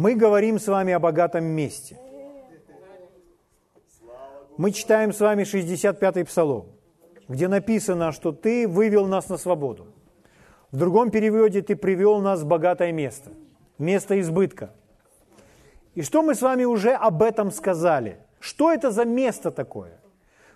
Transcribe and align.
Мы 0.00 0.14
говорим 0.14 0.58
с 0.58 0.66
вами 0.66 0.94
о 0.94 0.98
богатом 0.98 1.44
месте. 1.44 1.98
Мы 4.56 4.72
читаем 4.72 5.12
с 5.12 5.20
вами 5.20 5.42
65-й 5.42 6.24
псалом, 6.24 6.68
где 7.28 7.48
написано, 7.48 8.10
что 8.10 8.32
ты 8.32 8.66
вывел 8.66 9.06
нас 9.06 9.28
на 9.28 9.36
свободу. 9.36 9.88
В 10.70 10.78
другом 10.78 11.10
переводе 11.10 11.60
ты 11.60 11.76
привел 11.76 12.20
нас 12.20 12.40
в 12.40 12.46
богатое 12.46 12.92
место, 12.92 13.32
место 13.76 14.18
избытка. 14.20 14.70
И 15.94 16.00
что 16.00 16.22
мы 16.22 16.34
с 16.34 16.40
вами 16.40 16.64
уже 16.64 16.92
об 16.92 17.22
этом 17.22 17.50
сказали? 17.50 18.20
Что 18.38 18.72
это 18.72 18.90
за 18.90 19.04
место 19.04 19.50
такое? 19.50 20.00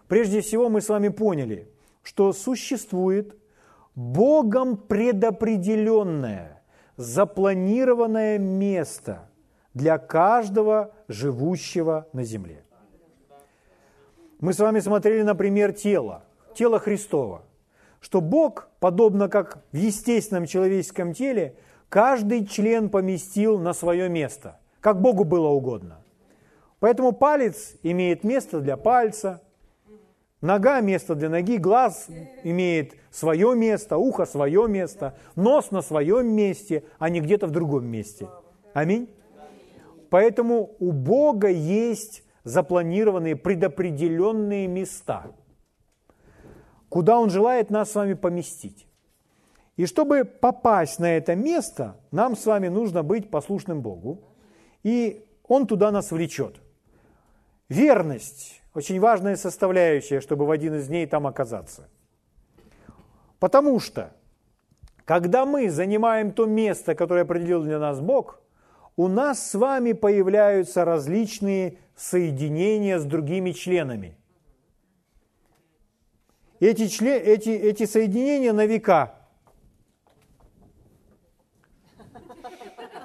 Прежде 0.09 0.41
всего 0.41 0.71
мы 0.71 0.81
с 0.81 0.89
вами 0.89 1.09
поняли, 1.09 1.71
что 2.03 2.33
существует 2.33 3.37
Богом 3.95 4.79
предопределенное, 4.79 6.63
запланированное 6.97 8.39
место 8.39 9.29
для 9.75 9.99
каждого 9.99 10.93
живущего 11.09 12.09
на 12.13 12.25
земле. 12.25 12.65
Мы 14.41 14.53
с 14.53 14.59
вами 14.59 14.81
смотрели, 14.81 15.23
например, 15.23 15.73
тело, 15.73 16.25
тело 16.55 16.79
Христова, 16.79 17.43
что 18.01 18.21
Бог, 18.21 18.69
подобно 18.81 19.29
как 19.29 19.65
в 19.73 19.77
естественном 19.77 20.47
человеческом 20.47 21.13
теле, 21.13 21.57
каждый 21.89 22.47
член 22.47 22.89
поместил 22.89 23.59
на 23.59 23.73
свое 23.73 24.09
место, 24.09 24.61
как 24.81 25.01
Богу 25.01 25.25
было 25.25 25.49
угодно. 25.49 26.01
Поэтому 26.81 27.13
палец 27.13 27.75
имеет 27.83 28.25
место 28.25 28.61
для 28.61 28.77
пальца, 28.77 29.41
Нога– 30.45 30.81
место 30.83 31.15
для 31.15 31.31
ноги, 31.31 31.57
глаз 31.57 32.07
имеет 32.43 32.97
свое 33.11 33.57
место, 33.57 33.97
ухо– 33.97 34.27
свое 34.27 34.69
место, 34.69 35.17
нос 35.37 35.71
на 35.71 35.81
своем 35.81 36.27
месте, 36.27 36.85
а 36.99 37.09
не 37.09 37.21
где-то 37.21 37.47
в 37.47 37.51
другом 37.51 37.87
месте. 37.87 38.29
Аминь. 38.75 39.09
Поэтому 40.15 40.77
у 40.79 40.93
Бога 40.93 41.49
есть 41.49 42.23
запланированные, 42.45 43.35
предопределенные 43.35 44.69
места, 44.69 45.33
куда 46.89 47.19
Он 47.19 47.31
желает 47.31 47.69
нас 47.69 47.91
с 47.91 47.97
вами 47.97 48.15
поместить. 48.15 48.87
И 49.75 49.87
чтобы 49.87 50.25
попасть 50.25 51.01
на 51.01 51.17
это 51.17 51.35
место, 51.35 51.97
нам 52.13 52.37
с 52.37 52.47
вами 52.47 52.69
нужно 52.69 53.03
быть 53.03 53.29
послушным 53.29 53.83
Богу, 53.83 54.23
и 54.85 55.27
Он 55.49 55.67
туда 55.67 55.91
нас 55.91 56.13
влечет. 56.13 56.61
Верность 57.69 58.63
очень 58.73 59.01
важная 59.01 59.35
составляющая, 59.35 60.21
чтобы 60.21 60.47
в 60.47 60.53
один 60.53 60.77
из 60.77 60.87
дней 60.87 61.09
там 61.09 61.27
оказаться. 61.27 61.89
Потому 63.41 63.81
что, 63.81 64.13
когда 65.05 65.45
мы 65.45 65.69
занимаем 65.71 66.31
то 66.31 66.47
место, 66.47 66.95
которое 66.95 67.23
определил 67.23 67.65
для 67.65 67.81
нас 67.81 67.99
Бог, 68.01 68.44
у 68.97 69.09
нас 69.09 69.51
с 69.51 69.55
вами 69.55 69.93
появляются 69.93 70.85
различные 70.85 71.79
соединения 71.97 72.99
с 72.99 73.05
другими 73.05 73.53
членами. 73.53 74.17
Эти, 76.61 76.89
член, 76.89 77.21
эти, 77.23 77.51
эти 77.51 77.85
соединения 77.85 78.53
на 78.53 78.67
века. 78.67 79.17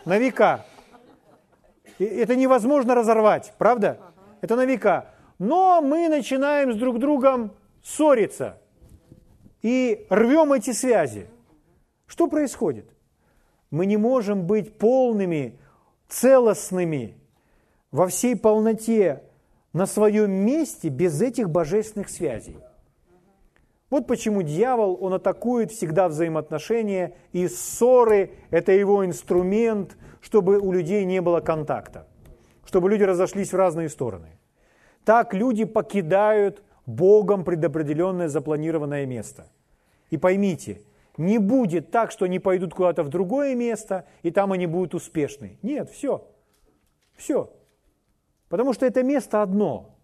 На 0.05 0.17
века. 0.17 0.65
И 1.97 2.05
это 2.05 2.35
невозможно 2.35 2.95
разорвать, 2.95 3.53
правда? 3.57 3.99
Это 4.41 4.55
на 4.55 4.65
века 4.65 5.13
но 5.39 5.81
мы 5.81 6.09
начинаем 6.09 6.73
с 6.73 6.75
друг 6.75 6.99
другом 6.99 7.53
ссориться 7.81 8.61
и 9.61 10.05
рвем 10.09 10.53
эти 10.53 10.73
связи. 10.73 11.27
Что 12.05 12.27
происходит? 12.27 12.85
Мы 13.71 13.85
не 13.85 13.97
можем 13.97 14.45
быть 14.45 14.77
полными, 14.77 15.57
целостными 16.09 17.15
во 17.91 18.07
всей 18.07 18.35
полноте 18.35 19.23
на 19.71 19.85
своем 19.85 20.31
месте 20.31 20.89
без 20.89 21.21
этих 21.21 21.49
божественных 21.49 22.09
связей. 22.09 22.57
Вот 23.89 24.05
почему 24.05 24.44
дьявол, 24.44 24.97
он 25.01 25.13
атакует 25.13 25.72
всегда 25.72 26.09
взаимоотношения, 26.09 27.16
и 27.31 27.47
ссоры– 27.47 28.34
это 28.51 28.72
его 28.72 29.03
инструмент, 29.06 29.97
чтобы 30.22 30.59
у 30.59 30.72
людей 30.72 31.06
не 31.06 31.22
было 31.22 31.39
контакта, 31.39 32.07
чтобы 32.66 32.89
люди 32.89 33.03
разошлись 33.03 33.51
в 33.51 33.55
разные 33.55 33.89
стороны. 33.89 34.38
Так 35.05 35.34
люди 35.34 35.63
покидают 35.63 36.61
Богом 36.85 37.44
предопределенное 37.44 38.28
запланированное 38.28 39.05
место. 39.07 39.47
И 40.11 40.17
поймите, 40.17 40.81
не 41.19 41.38
будет 41.38 41.91
так, 41.91 42.12
что 42.12 42.25
они 42.25 42.40
пойдут 42.40 42.74
куда-то 42.74 43.03
в 43.03 43.09
другое 43.09 43.56
место, 43.56 44.06
и 44.24 44.31
там 44.31 44.52
они 44.52 44.66
будут 44.66 44.96
успешны. 44.96 45.59
Нет, 45.62 45.90
все. 45.90 46.28
Все. 47.16 47.53
Потому 48.47 48.74
что 48.74 48.85
это 48.85 49.03
место 49.03 49.41
одно. 49.41 49.96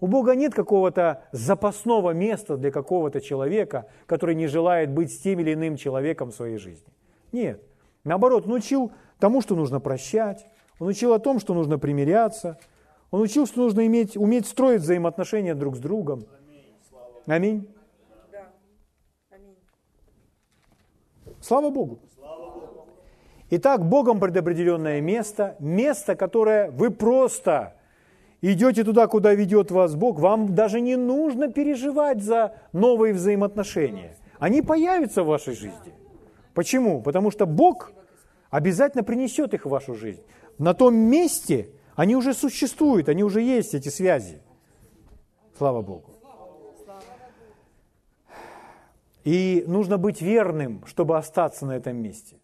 У 0.00 0.06
Бога 0.06 0.36
нет 0.36 0.54
какого-то 0.54 1.24
запасного 1.32 2.12
места 2.12 2.56
для 2.56 2.70
какого-то 2.70 3.20
человека, 3.20 3.88
который 4.06 4.36
не 4.36 4.46
желает 4.46 4.90
быть 4.90 5.12
с 5.12 5.18
тем 5.18 5.40
или 5.40 5.54
иным 5.54 5.76
человеком 5.76 6.30
в 6.30 6.34
своей 6.34 6.58
жизни. 6.58 6.92
Нет. 7.32 7.60
Наоборот, 8.04 8.46
он 8.46 8.52
учил 8.52 8.92
тому, 9.18 9.40
что 9.40 9.56
нужно 9.56 9.80
прощать, 9.80 10.46
он 10.78 10.86
учил 10.86 11.12
о 11.12 11.18
том, 11.18 11.40
что 11.40 11.54
нужно 11.54 11.78
примиряться– 11.78 12.58
он 13.10 13.22
учил, 13.22 13.46
что 13.46 13.62
нужно 13.62 13.86
иметь, 13.86 14.16
уметь 14.16 14.46
строить 14.46 14.82
взаимоотношения 14.82 15.54
друг 15.54 15.76
с 15.76 15.78
другом. 15.78 16.24
Аминь. 17.26 17.68
Слава 21.48 21.70
Богу. 21.70 21.98
Итак, 23.48 23.82
Богом 23.88 24.20
предопределенное 24.20 25.00
место, 25.00 25.56
место, 25.60 26.14
которое 26.14 26.70
вы 26.70 26.90
просто 26.90 27.72
идете 28.42 28.84
туда, 28.84 29.06
куда 29.06 29.32
ведет 29.32 29.70
вас 29.70 29.94
Бог, 29.94 30.20
вам 30.20 30.54
даже 30.54 30.82
не 30.82 30.96
нужно 30.96 31.50
переживать 31.50 32.22
за 32.22 32.52
новые 32.74 33.14
взаимоотношения. 33.14 34.14
Они 34.38 34.60
появятся 34.60 35.22
в 35.22 35.28
вашей 35.28 35.54
жизни. 35.54 35.94
Почему? 36.52 37.00
Потому 37.00 37.30
что 37.30 37.46
Бог 37.46 37.92
обязательно 38.50 39.02
принесет 39.02 39.54
их 39.54 39.64
в 39.64 39.70
вашу 39.70 39.94
жизнь. 39.94 40.22
На 40.58 40.74
том 40.74 40.94
месте, 40.94 41.70
они 41.96 42.14
уже 42.14 42.34
существуют, 42.34 43.08
они 43.08 43.24
уже 43.24 43.40
есть, 43.40 43.72
эти 43.72 43.88
связи. 43.88 44.42
Слава 45.56 45.80
Богу. 45.80 46.17
И 49.28 49.64
нужно 49.66 49.98
быть 49.98 50.22
верным, 50.22 50.82
чтобы 50.86 51.18
остаться 51.18 51.66
на 51.66 51.76
этом 51.76 51.96
месте. 51.96 52.36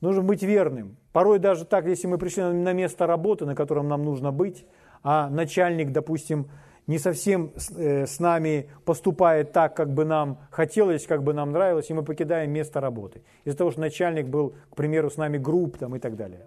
Нужно 0.00 0.22
быть 0.22 0.42
верным. 0.42 0.96
Порой 1.12 1.38
даже 1.38 1.64
так, 1.64 1.86
если 1.86 2.06
мы 2.06 2.18
пришли 2.18 2.42
на 2.44 2.72
место 2.72 3.06
работы, 3.06 3.44
на 3.44 3.54
котором 3.54 3.88
нам 3.88 4.04
нужно 4.04 4.32
быть, 4.32 4.64
а 5.02 5.28
начальник, 5.28 5.92
допустим, 5.92 6.48
не 6.86 6.98
совсем 6.98 7.52
э, 7.76 8.06
с 8.06 8.20
нами 8.20 8.70
поступает 8.84 9.52
так, 9.52 9.76
как 9.76 9.92
бы 9.92 10.04
нам 10.04 10.38
хотелось, 10.50 11.06
как 11.06 11.22
бы 11.22 11.34
нам 11.34 11.52
нравилось, 11.52 11.90
и 11.90 11.94
мы 11.94 12.02
покидаем 12.02 12.50
место 12.52 12.80
работы. 12.80 13.22
Из-за 13.44 13.58
того, 13.58 13.70
что 13.70 13.80
начальник 13.80 14.28
был, 14.28 14.54
к 14.70 14.76
примеру, 14.76 15.10
с 15.10 15.18
нами 15.18 15.36
групп 15.36 15.76
там, 15.76 15.94
и 15.94 15.98
так 15.98 16.16
далее. 16.16 16.46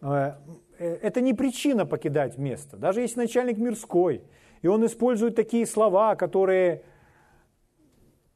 Э, 0.00 0.36
Э, 0.80 0.98
это 1.02 1.20
не 1.20 1.34
причина 1.34 1.86
покидать 1.86 2.38
место. 2.38 2.76
Даже 2.76 3.02
если 3.02 3.20
начальник 3.20 3.58
мирской, 3.58 4.22
и 4.62 4.66
он 4.66 4.84
использует 4.86 5.36
такие 5.36 5.66
слова, 5.66 6.16
которые 6.16 6.82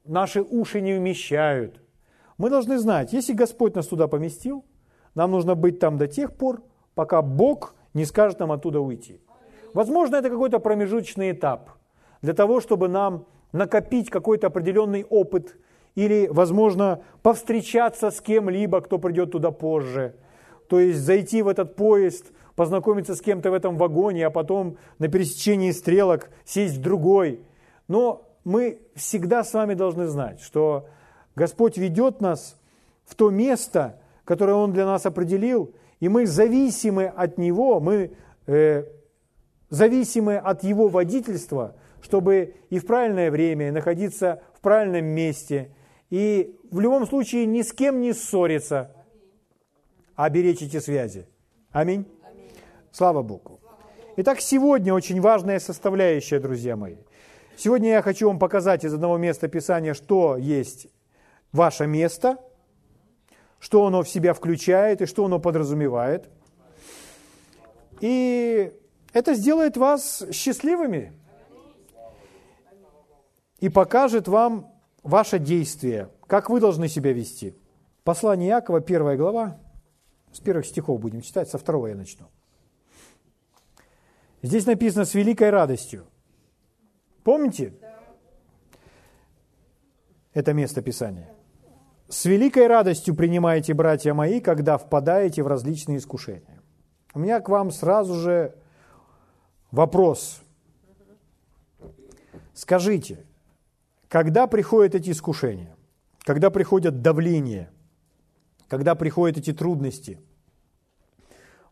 наши 0.04 0.42
уши 0.42 0.81
не 0.81 0.94
умещают. 0.94 1.81
Мы 2.38 2.50
должны 2.50 2.78
знать, 2.78 3.12
если 3.12 3.32
Господь 3.32 3.75
нас 3.75 3.87
туда 3.87 4.09
поместил, 4.09 4.65
нам 5.15 5.31
нужно 5.31 5.54
быть 5.54 5.78
там 5.78 5.98
до 5.98 6.06
тех 6.06 6.37
пор, 6.37 6.62
пока 6.94 7.22
Бог 7.22 7.75
не 7.94 8.04
скажет 8.04 8.41
нам 8.41 8.53
оттуда 8.53 8.81
уйти. 8.81 9.20
Возможно, 9.72 10.16
это 10.16 10.31
какой-то 10.31 10.59
промежуточный 10.59 11.32
этап 11.32 11.70
для 12.22 12.34
того, 12.34 12.60
чтобы 12.60 12.88
нам 12.88 13.26
накопить 13.53 14.10
какой-то 14.10 14.48
определенный 14.48 15.04
опыт 15.04 15.56
или, 15.94 16.28
возможно, 16.31 17.03
повстречаться 17.22 18.10
с 18.10 18.20
кем-либо, 18.20 18.81
кто 18.81 18.98
придет 18.98 19.32
туда 19.32 19.50
позже– 19.50 20.16
то 20.69 20.81
есть 20.81 21.00
зайти 21.00 21.43
в 21.43 21.48
этот 21.48 21.76
поезд, 21.76 22.32
познакомиться 22.56 23.14
с 23.14 23.20
кем-то 23.20 23.50
в 23.50 23.55
этом 23.55 23.76
вагоне, 23.76 24.26
а 24.26 24.31
потом 24.31 24.76
на 24.99 25.08
пересечении 25.08 25.70
стрелок 25.70 26.31
сесть 26.44 26.76
в 26.76 26.81
другой. 26.81 27.40
Но 27.88 28.24
мы 28.44 28.81
всегда 28.94 29.43
с 29.44 29.52
вами 29.52 29.75
должны 29.75 30.06
знать, 30.06 30.41
что 30.41 30.88
Господь 31.35 31.76
ведет 31.76 32.20
нас 32.20 32.56
в 33.05 33.14
то 33.14 33.31
место, 33.31 34.00
которое 34.25 34.55
Он 34.55 34.73
для 34.73 34.87
нас 34.87 35.06
определил, 35.06 35.75
и 36.00 36.08
мы 36.08 36.26
зависимы 36.26 37.06
от 37.06 37.38
Него, 37.38 37.81
мы 37.81 38.12
э, 38.46 38.85
зависимы 39.70 40.37
от 40.37 40.62
Его 40.62 40.88
водительства, 40.88 41.76
чтобы 42.00 42.55
и 42.70 42.79
в 42.79 42.87
правильное 42.87 43.31
время 43.31 43.73
находиться 43.73 44.43
в 44.55 44.61
правильном 44.61 45.06
месте, 45.06 45.75
и 46.11 46.58
в 46.70 46.81
любом 46.81 47.06
случае 47.06 47.46
ни 47.46 47.62
с 47.62 47.73
кем 47.73 48.00
не 48.00 48.12
ссориться– 48.12 48.93
а 50.17 50.31
беречь 50.31 50.62
эти 50.62 50.79
связи. 50.79 51.26
Аминь. 51.73 52.06
Аминь. 52.23 52.50
Слава 52.93 53.23
Богу. 53.23 53.61
Итак, 54.17 54.41
сегодня 54.41 54.94
очень 54.94 55.20
важная 55.20 55.58
составляющая, 55.58 56.38
друзья 56.38 56.76
мои. 56.76 56.96
Сегодня 57.56 57.91
я 57.91 58.03
хочу 58.03 58.27
вам 58.27 58.39
показать 58.39 58.85
из 58.85 58.93
одного 58.93 59.17
места 59.17 59.47
Писания, 59.47 59.95
что 59.95 60.37
есть 60.37 60.89
ваше 61.53 61.87
место, 61.87 62.39
что 63.61 63.87
оно 63.87 64.03
в 64.03 64.09
себя 64.09 64.35
включает 64.35 65.03
и 65.03 65.06
что 65.06 65.25
оно 65.25 65.39
подразумевает. 65.39 66.29
И 68.01 68.73
это 69.12 69.35
сделает 69.35 69.77
вас 69.77 70.25
счастливыми 70.33 71.12
и 73.61 73.69
покажет 73.69 74.27
вам 74.27 74.73
ваше 75.05 75.39
действие, 75.39 76.11
как 76.27 76.51
вы 76.51 76.59
должны 76.59 76.89
себя 76.89 77.12
вести. 77.12 77.55
Послание 78.03 78.49
Якова, 78.49 78.81
первая 78.81 79.17
глава, 79.17 79.59
с 80.33 80.41
первых 80.41 80.67
стихов 80.67 81.01
будем 81.01 81.23
читать, 81.23 81.49
со 81.49 81.56
второго 81.56 81.87
я 81.87 81.95
начну. 81.95 82.27
Здесь 84.43 84.67
написано 84.67 85.05
«с 85.05 85.15
великой 85.15 85.51
радостью». 85.51 86.06
Помните? 87.25 87.73
Это 90.35 90.53
место 90.53 90.82
Писания. 90.82 91.31
«С 92.09 92.26
великой 92.26 92.67
радостью 92.67 93.15
принимаете, 93.17 93.73
братья 93.73 94.12
мои, 94.12 94.41
когда 94.41 94.76
впадаете 94.76 95.43
в 95.43 95.47
различные 95.47 95.99
искушения». 95.99 96.61
У 97.15 97.19
меня 97.19 97.41
к 97.41 97.49
вам 97.49 97.71
сразу 97.71 98.15
же 98.15 98.55
вопрос. 99.71 100.43
Скажите, 102.53 103.25
когда 104.09 104.47
приходят 104.47 104.94
эти 104.94 105.11
искушения, 105.11 105.75
когда 106.25 106.50
приходят 106.50 107.03
давления, 107.03 107.70
когда 108.69 108.94
приходят 108.94 109.38
эти 109.38 109.53
трудности, 109.53 110.20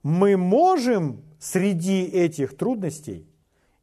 мы 0.02 0.36
можем 0.36 1.22
среди 1.38 2.04
этих 2.04 2.56
трудностей, 2.56 3.28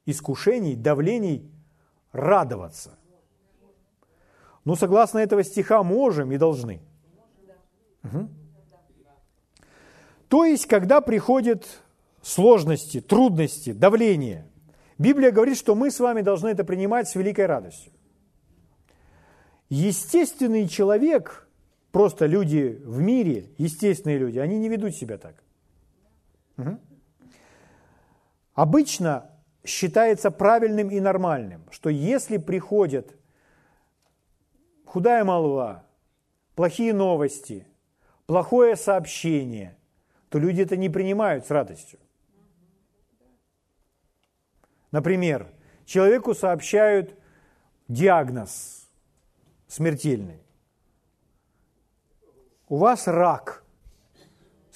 искушений, 0.05 0.75
давлений 0.75 1.51
радоваться. 2.11 2.97
Ну, 4.65 4.75
согласно 4.75 5.19
этого 5.19 5.43
стиха, 5.43 5.83
можем 5.83 6.31
и 6.31 6.37
должны. 6.37 6.81
Угу. 8.03 8.29
То 10.27 10.45
есть, 10.45 10.67
когда 10.67 11.01
приходят 11.01 11.65
сложности, 12.21 13.01
трудности, 13.01 13.71
давление, 13.71 14.45
Библия 14.97 15.31
говорит, 15.31 15.57
что 15.57 15.75
мы 15.75 15.91
с 15.91 15.99
вами 15.99 16.21
должны 16.21 16.49
это 16.49 16.63
принимать 16.63 17.07
с 17.07 17.15
великой 17.15 17.45
радостью. 17.45 17.91
Естественный 19.69 20.67
человек, 20.67 21.47
просто 21.91 22.25
люди 22.25 22.81
в 22.83 22.99
мире, 22.99 23.49
естественные 23.57 24.17
люди, 24.17 24.39
они 24.39 24.57
не 24.57 24.67
ведут 24.67 24.95
себя 24.95 25.17
так. 25.17 25.35
Угу. 26.57 26.79
Обычно 28.55 29.28
считается 29.63 30.31
правильным 30.31 30.89
и 30.89 30.99
нормальным, 30.99 31.63
что 31.71 31.89
если 31.89 32.37
приходят 32.37 33.15
худая 34.85 35.23
молва, 35.23 35.85
плохие 36.55 36.93
новости, 36.93 37.67
плохое 38.25 38.75
сообщение, 38.75 39.77
то 40.29 40.39
люди 40.39 40.61
это 40.61 40.77
не 40.77 40.89
принимают 40.89 41.45
с 41.45 41.51
радостью. 41.51 41.99
Например, 44.91 45.47
человеку 45.85 46.33
сообщают 46.33 47.15
диагноз 47.87 48.89
смертельный. 49.67 50.41
У 52.67 52.77
вас 52.77 53.07
рак– 53.07 53.63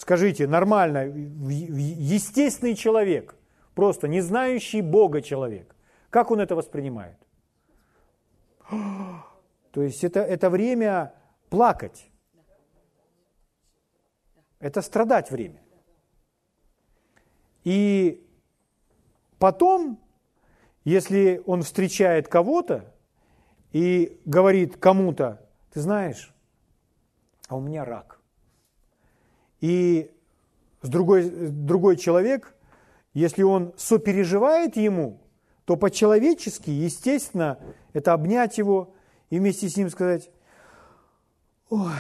скажите, 0.03 0.47
нормально, 0.47 1.05
естественный 1.05 2.75
человек, 2.75 3.35
просто 3.75 4.07
не 4.07 4.21
знающий 4.21 4.81
Бога 4.81 5.21
человек, 5.21 5.75
как 6.09 6.31
он 6.31 6.39
это 6.39 6.55
воспринимает? 6.55 7.17
То 9.71 9.81
есть 9.81 10.03
это, 10.03 10.19
это 10.21 10.49
время 10.49 11.13
плакать. 11.49 12.09
Это 14.59 14.81
страдать 14.81 15.31
время. 15.31 15.61
И 17.63 18.25
потом, 19.39 19.99
если 20.85 21.41
он 21.45 21.63
встречает 21.63 22.27
кого-то 22.27 22.93
и 23.71 24.21
говорит 24.25 24.77
кому-то, 24.77 25.45
ты 25.71 25.81
знаешь, 25.81 26.33
а 27.47 27.57
у 27.57 27.61
меня 27.61 27.83
рак– 27.83 28.19
и 29.63 30.11
другой, 30.81 31.29
другой 31.29 31.95
человек, 31.95 32.53
если 33.13 33.43
он 33.43 33.73
сопереживает 33.77 34.75
ему, 34.75 35.21
то 35.65 35.77
по-человечески, 35.77 36.69
естественно, 36.69 37.59
это 37.93 38.13
обнять 38.13 38.57
его 38.57 38.95
и 39.29 39.39
вместе 39.39 39.69
с 39.69 39.77
ним 39.77 39.89
сказать, 39.89 40.29
ой, 41.69 41.93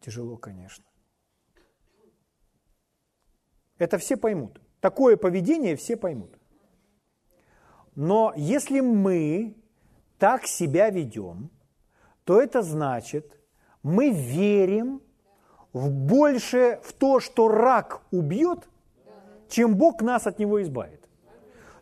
тяжело, 0.00 0.36
конечно. 0.36 0.84
Это 3.78 3.98
все 3.98 4.16
поймут. 4.16 4.60
Такое 4.80 5.16
поведение 5.16 5.76
все 5.76 5.96
поймут. 5.96 6.38
Но 7.94 8.32
если 8.36 8.80
мы 8.80 9.56
так 10.18 10.46
себя 10.46 10.90
ведем, 10.90 11.50
то 12.24 12.40
это 12.40 12.62
значит, 12.62 13.38
мы 13.82 14.10
верим 14.10 15.02
в 15.72 15.90
больше 15.90 16.80
в 16.82 16.92
то, 16.92 17.20
что 17.20 17.48
рак 17.48 18.02
убьет, 18.10 18.68
чем 19.48 19.76
Бог 19.76 20.02
нас 20.02 20.26
от 20.26 20.38
него 20.38 20.62
избавит. 20.62 21.08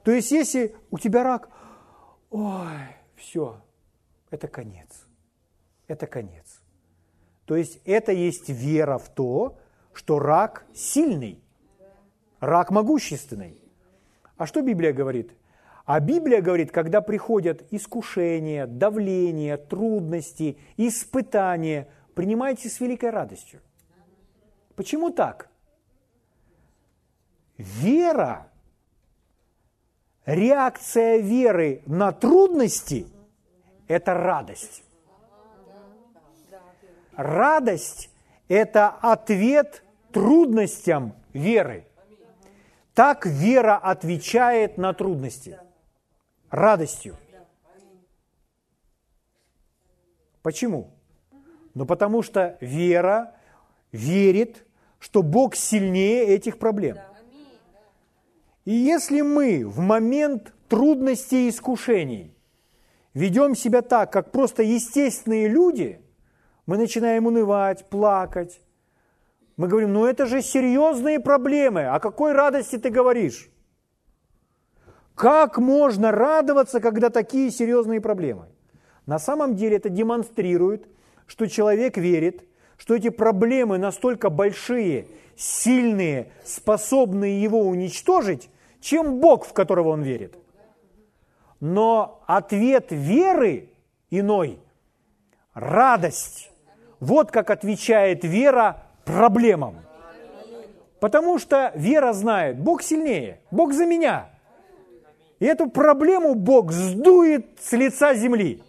То 0.02 0.12
есть, 0.12 0.30
если 0.30 0.74
у 0.90 0.98
тебя 0.98 1.22
рак, 1.22 1.50
ой, 2.30 2.96
все, 3.16 3.60
это 4.30 4.48
конец. 4.48 5.06
Это 5.86 6.06
конец. 6.06 6.60
То 7.44 7.56
есть, 7.56 7.80
это 7.84 8.12
есть 8.12 8.48
вера 8.48 8.98
в 8.98 9.08
то, 9.08 9.58
что 9.92 10.18
рак 10.18 10.66
сильный, 10.74 11.42
рак 12.40 12.70
могущественный. 12.70 13.60
А 14.36 14.46
что 14.46 14.62
Библия 14.62 14.92
говорит? 14.92 15.32
А 15.84 16.00
Библия 16.00 16.42
говорит, 16.42 16.70
когда 16.70 17.00
приходят 17.00 17.66
искушения, 17.70 18.66
давления, 18.66 19.56
трудности, 19.56 20.58
испытания, 20.76 21.88
принимайте 22.14 22.68
с 22.68 22.78
великой 22.80 23.10
радостью. 23.10 23.60
Почему 24.78 25.10
так? 25.10 25.50
Вера, 27.56 28.48
реакция 30.24 31.18
веры 31.18 31.82
на 31.86 32.12
трудности– 32.12 33.08
это 33.88 34.14
радость. 34.14 34.84
Радость– 37.16 38.08
это 38.48 38.90
ответ 38.90 39.82
трудностям 40.12 41.16
веры. 41.32 41.84
Так 42.94 43.26
вера 43.26 43.78
отвечает 43.78 44.78
на 44.78 44.92
трудности– 44.92 45.58
радостью. 46.50 47.16
Почему? 50.40 50.94
Ну 51.74 51.84
потому 51.84 52.22
что 52.22 52.56
вера 52.60 53.34
верит, 53.90 54.67
что 54.98 55.22
Бог 55.22 55.54
сильнее 55.54 56.26
этих 56.26 56.58
проблем. 56.58 56.98
И 58.64 58.72
если 58.72 59.22
мы 59.22 59.64
в 59.66 59.78
момент 59.78 60.52
трудностей 60.68 61.46
и 61.46 61.50
искушений 61.50 62.34
ведем 63.14 63.54
себя 63.54 63.82
так, 63.82 64.12
как 64.12 64.30
просто 64.30 64.62
естественные 64.62 65.48
люди, 65.48 66.00
мы 66.66 66.76
начинаем 66.76 67.26
унывать, 67.26 67.88
плакать. 67.88 68.60
Мы 69.56 69.68
говорим, 69.68 69.92
ну 69.94 70.04
это 70.04 70.26
же 70.26 70.42
серьезные 70.42 71.18
проблемы, 71.18 71.86
о 71.86 71.98
какой 71.98 72.32
радости 72.32 72.76
ты 72.76 72.90
говоришь? 72.90 73.48
Как 75.14 75.58
можно 75.58 76.12
радоваться, 76.12 76.78
когда 76.80 77.10
такие 77.10 77.50
серьезные 77.50 78.00
проблемы? 78.00 78.46
На 79.06 79.18
самом 79.18 79.56
деле 79.56 79.78
это 79.78 79.88
демонстрирует, 79.88 80.86
что 81.26 81.46
человек 81.46 81.96
верит, 81.96 82.44
что 82.78 82.94
эти 82.94 83.10
проблемы 83.10 83.76
настолько 83.76 84.30
большие, 84.30 85.06
сильные, 85.36 86.32
способные 86.44 87.42
его 87.42 87.60
уничтожить, 87.60 88.48
чем 88.80 89.20
Бог, 89.20 89.44
в 89.44 89.52
которого 89.52 89.90
он 89.90 90.02
верит. 90.02 90.38
Но 91.60 92.22
ответ 92.26 92.86
веры 92.90 93.68
иной– 94.08 94.58
радость. 95.52 96.50
Вот 97.00 97.30
как 97.30 97.50
отвечает 97.50 98.24
вера 98.24 98.84
проблемам. 99.04 99.76
Потому 101.00 101.38
что 101.38 101.72
вера 101.74 102.14
знает, 102.14 102.58
Бог 102.58 102.82
сильнее, 102.82 103.40
Бог 103.50 103.74
за 103.74 103.84
меня– 103.84 104.30
и 105.38 105.46
эту 105.46 105.68
проблему 105.68 106.34
Бог 106.34 106.72
сдует 106.72 107.46
с 107.60 107.72
лица 107.72 108.14
земли. 108.14 108.62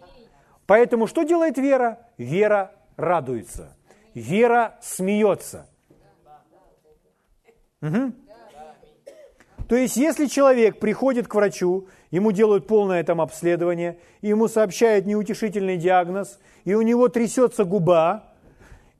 Поэтому 0.66 1.06
что 1.06 1.24
делает 1.24 1.58
вера? 1.58 1.98
Вера 2.16 2.72
радуется. 2.96 3.76
Вера 4.20 4.78
смеется. 4.82 5.66
Угу. 7.80 8.12
То 9.66 9.76
есть, 9.76 9.96
если 9.96 10.26
человек 10.26 10.78
приходит 10.78 11.26
к 11.26 11.34
врачу, 11.34 11.88
ему 12.10 12.32
делают 12.32 12.66
полное 12.66 13.02
там 13.02 13.20
обследование, 13.20 13.98
ему 14.20 14.48
сообщают 14.48 15.06
неутешительный 15.06 15.78
диагноз, 15.78 16.38
и 16.64 16.74
у 16.74 16.82
него 16.82 17.08
трясется 17.08 17.64
губа, 17.64 18.24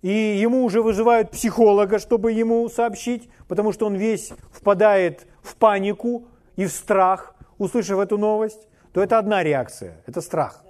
и 0.00 0.08
ему 0.10 0.64
уже 0.64 0.80
вызывают 0.80 1.30
психолога, 1.32 1.98
чтобы 1.98 2.32
ему 2.32 2.68
сообщить, 2.70 3.28
потому 3.46 3.72
что 3.72 3.86
он 3.86 3.96
весь 3.96 4.32
впадает 4.50 5.26
в 5.42 5.56
панику 5.56 6.28
и 6.56 6.64
в 6.64 6.72
страх, 6.72 7.34
услышав 7.58 7.98
эту 7.98 8.16
новость, 8.16 8.68
то 8.94 9.02
это 9.02 9.18
одна 9.18 9.42
реакция, 9.42 10.02
это 10.06 10.22
страх. 10.22 10.64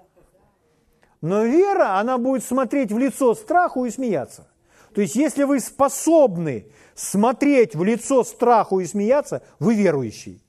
Но 1.21 1.45
вера, 1.45 1.99
она 1.99 2.19
будет 2.19 2.45
смотреть 2.45 2.93
в 2.93 2.99
лицо 2.99 3.35
страху 3.35 3.85
и 3.85 3.91
смеяться. 3.91 4.47
То 4.95 5.00
есть, 5.00 5.17
если 5.17 5.45
вы 5.45 5.61
способны 5.61 6.67
смотреть 6.95 7.75
в 7.75 7.85
лицо 7.85 8.25
страху 8.25 8.81
и 8.81 8.87
смеяться, 8.87 9.43
вы 9.59 9.75
верующий. 9.75 10.43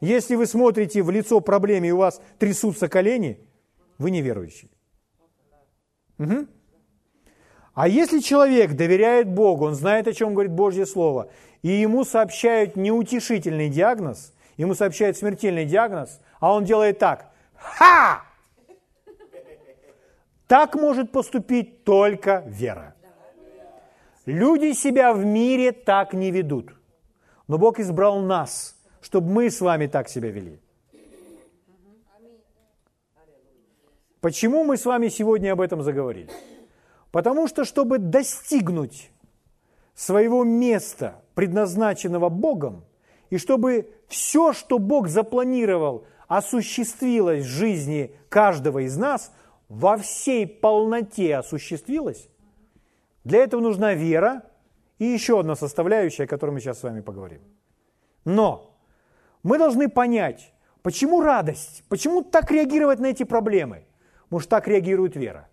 Если 0.00 0.34
вы 0.34 0.46
смотрите 0.46 1.02
в 1.02 1.10
лицо 1.10 1.40
проблеме 1.40 1.90
и 1.90 1.92
у 1.92 1.98
вас 1.98 2.20
трясутся 2.38 2.88
колени, 2.88 3.38
вы 3.98 4.10
неверующий. 4.10 4.70
Угу. 6.18 6.46
А 7.74 7.88
если 7.88 8.18
человек 8.18 8.74
доверяет 8.74 9.28
Богу, 9.28 9.66
он 9.66 9.74
знает, 9.74 10.06
о 10.08 10.12
чем 10.12 10.34
говорит 10.34 10.52
Божье 10.52 10.86
Слово, 10.86 11.30
и 11.62 11.68
ему 11.68 12.04
сообщают 12.04 12.76
неутешительный 12.76 13.68
диагноз, 13.68 14.34
ему 14.56 14.74
сообщают 14.74 15.16
смертельный 15.16 15.64
диагноз, 15.64 16.20
а 16.40 16.52
он 16.52 16.64
делает 16.64 16.98
так. 16.98 17.32
Ха! 17.54 18.24
Так 20.52 20.74
может 20.74 21.12
поступить 21.12 21.82
только 21.82 22.44
вера. 22.46 22.94
Люди 24.26 24.74
себя 24.74 25.14
в 25.14 25.24
мире 25.24 25.72
так 25.72 26.12
не 26.12 26.30
ведут. 26.30 26.74
Но 27.48 27.56
Бог 27.56 27.80
избрал 27.80 28.20
нас, 28.20 28.76
чтобы 29.00 29.30
мы 29.30 29.50
с 29.50 29.62
вами 29.62 29.86
так 29.86 30.10
себя 30.10 30.30
вели. 30.30 30.60
Почему 34.20 34.64
мы 34.64 34.76
с 34.76 34.84
вами 34.84 35.08
сегодня 35.08 35.52
об 35.52 35.62
этом 35.62 35.80
заговорили? 35.82 36.28
Потому 37.12 37.48
что, 37.48 37.64
чтобы 37.64 37.96
достигнуть 37.96 39.10
своего 39.94 40.44
места, 40.44 41.22
предназначенного 41.34 42.28
Богом, 42.28 42.84
и 43.30 43.38
чтобы 43.38 43.88
все, 44.06 44.52
что 44.52 44.78
Бог 44.78 45.08
запланировал, 45.08 46.04
осуществилось 46.28 47.46
в 47.46 47.48
жизни 47.48 48.14
каждого 48.28 48.80
из 48.80 48.98
нас, 48.98 49.32
во 49.72 49.96
всей 49.96 50.46
полноте 50.46 51.36
осуществилось, 51.36 52.28
для 53.24 53.42
этого 53.42 53.62
нужна 53.62 53.94
вера 53.94 54.42
и 54.98 55.06
еще 55.06 55.40
одна 55.40 55.56
составляющая, 55.56 56.24
о 56.24 56.26
которой 56.26 56.50
мы 56.50 56.60
сейчас 56.60 56.80
с 56.80 56.82
вами 56.82 57.00
поговорим. 57.00 57.40
Но 58.26 58.76
мы 59.42 59.56
должны 59.56 59.88
понять, 59.88 60.52
почему 60.82 61.22
радость, 61.22 61.84
почему 61.88 62.22
так 62.22 62.50
реагировать 62.50 62.98
на 62.98 63.06
эти 63.06 63.22
проблемы. 63.22 63.86
Может, 64.28 64.50
так 64.50 64.68
реагирует 64.68 65.16
вера. 65.16 65.48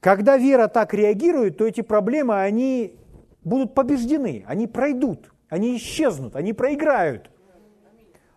Когда 0.00 0.36
вера 0.36 0.68
так 0.68 0.92
реагирует, 0.92 1.56
то 1.56 1.66
эти 1.66 1.80
проблемы, 1.80 2.38
они 2.42 2.98
будут 3.44 3.74
побеждены, 3.74 4.44
они 4.46 4.66
пройдут, 4.66 5.32
они 5.48 5.78
исчезнут, 5.78 6.36
они 6.36 6.52
проиграют. 6.52 7.30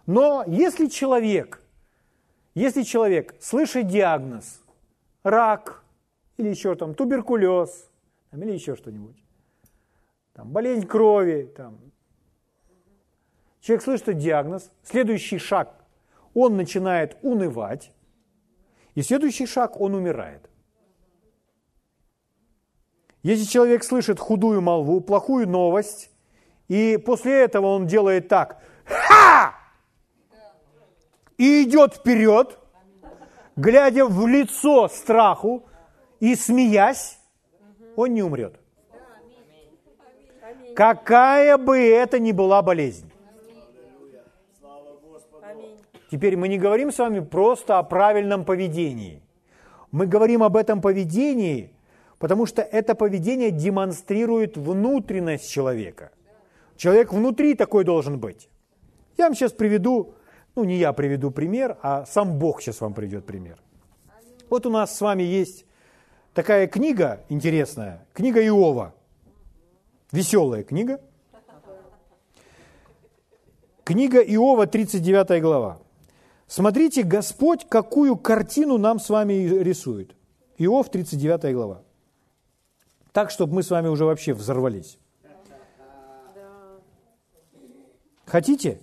Но 0.06 0.46
если 0.48 0.88
человек, 0.88 1.62
если 2.54 2.84
человек 2.84 3.36
слышит 3.42 3.88
диагноз, 3.88 4.62
рак 5.26 5.84
или 6.38 6.50
еще 6.50 6.76
там 6.76 6.94
туберкулез, 6.94 7.90
или 8.32 8.52
еще 8.52 8.76
что-нибудь, 8.76 9.18
там, 10.34 10.52
болезнь 10.52 10.86
крови, 10.86 11.52
там, 11.56 11.80
человек 13.60 13.84
слышит 13.84 14.18
диагноз, 14.18 14.72
следующий 14.84 15.40
шаг, 15.40 15.74
он 16.34 16.56
начинает 16.58 17.18
унывать, 17.22 17.92
и 18.94 19.02
следующий 19.02 19.48
шаг, 19.48 19.80
он 19.82 19.96
умирает. 19.96 20.50
Если 23.24 23.46
человек 23.46 23.84
слышит 23.84 24.20
худую 24.20 24.62
молву, 24.62 25.02
плохую 25.02 25.50
новость, 25.50 26.12
и 26.68 26.98
после 27.04 27.42
этого 27.42 27.68
он 27.68 27.88
делает 27.88 28.28
так, 28.28 28.62
ха! 28.86 29.56
И 31.38 31.64
идет 31.64 31.96
вперед, 31.96 32.60
глядя 33.56 34.06
в 34.06 34.28
лицо 34.28 34.88
страху 34.88 35.66
и 36.20 36.36
смеясь, 36.36 37.20
он 37.96 38.14
не 38.14 38.24
умрет. 38.24 38.60
Какая 40.76 41.58
бы 41.58 41.78
это 41.78 42.20
ни 42.20 42.32
была 42.32 42.62
болезнь. 42.62 43.12
Теперь 46.12 46.38
мы 46.38 46.48
не 46.48 46.58
говорим 46.58 46.92
с 46.92 47.00
вами 47.00 47.20
просто 47.20 47.80
о 47.80 47.84
правильном 47.84 48.46
поведении. 48.46 49.22
Мы 49.92 50.08
говорим 50.08 50.44
об 50.44 50.56
этом 50.56 50.82
поведении– 50.82 51.72
Потому 52.20 52.46
что 52.46 52.62
это 52.62 52.96
поведение 52.96 53.52
демонстрирует 53.52 54.58
внутренность 54.58 55.52
человека. 55.52 56.12
Человек 56.78 57.14
внутри 57.14 57.56
такой 57.56 57.84
должен 57.84 58.20
быть. 58.20 58.50
Я 59.18 59.26
вам 59.26 59.36
сейчас 59.36 59.52
приведу, 59.52 60.16
ну 60.56 60.64
не 60.64 60.78
я 60.78 60.94
приведу 60.94 61.32
пример, 61.32 61.78
а 61.82 62.06
сам 62.06 62.38
Бог 62.38 62.62
сейчас 62.62 62.82
вам 62.82 62.94
приведет 62.94 63.26
пример. 63.26 63.58
Вот 64.50 64.66
у 64.66 64.70
нас 64.70 64.96
с 64.96 65.02
вами 65.02 65.24
есть 65.24 65.66
такая 66.34 66.68
книга 66.68 67.24
интересная, 67.30 68.06
книга 68.14 68.46
Иова. 68.46 68.94
Веселая 70.12 70.64
книга. 70.64 71.02
Книга 73.84 74.20
Иова, 74.20 74.66
39 74.66 75.42
глава. 75.42 75.80
Смотрите, 76.48 77.04
Господь 77.04 77.68
какую 77.68 78.16
картину 78.18 78.78
нам 78.78 79.00
с 79.00 79.10
вами 79.10 79.34
рисует. 79.34 80.16
Иов, 80.58 80.90
39 80.90 81.54
глава 81.54 81.86
так, 83.16 83.32
чтобы 83.32 83.54
мы 83.54 83.64
с 83.64 83.70
вами 83.70 83.88
уже 83.88 84.04
вообще 84.04 84.34
взорвались. 84.34 85.00
Хотите? 88.26 88.82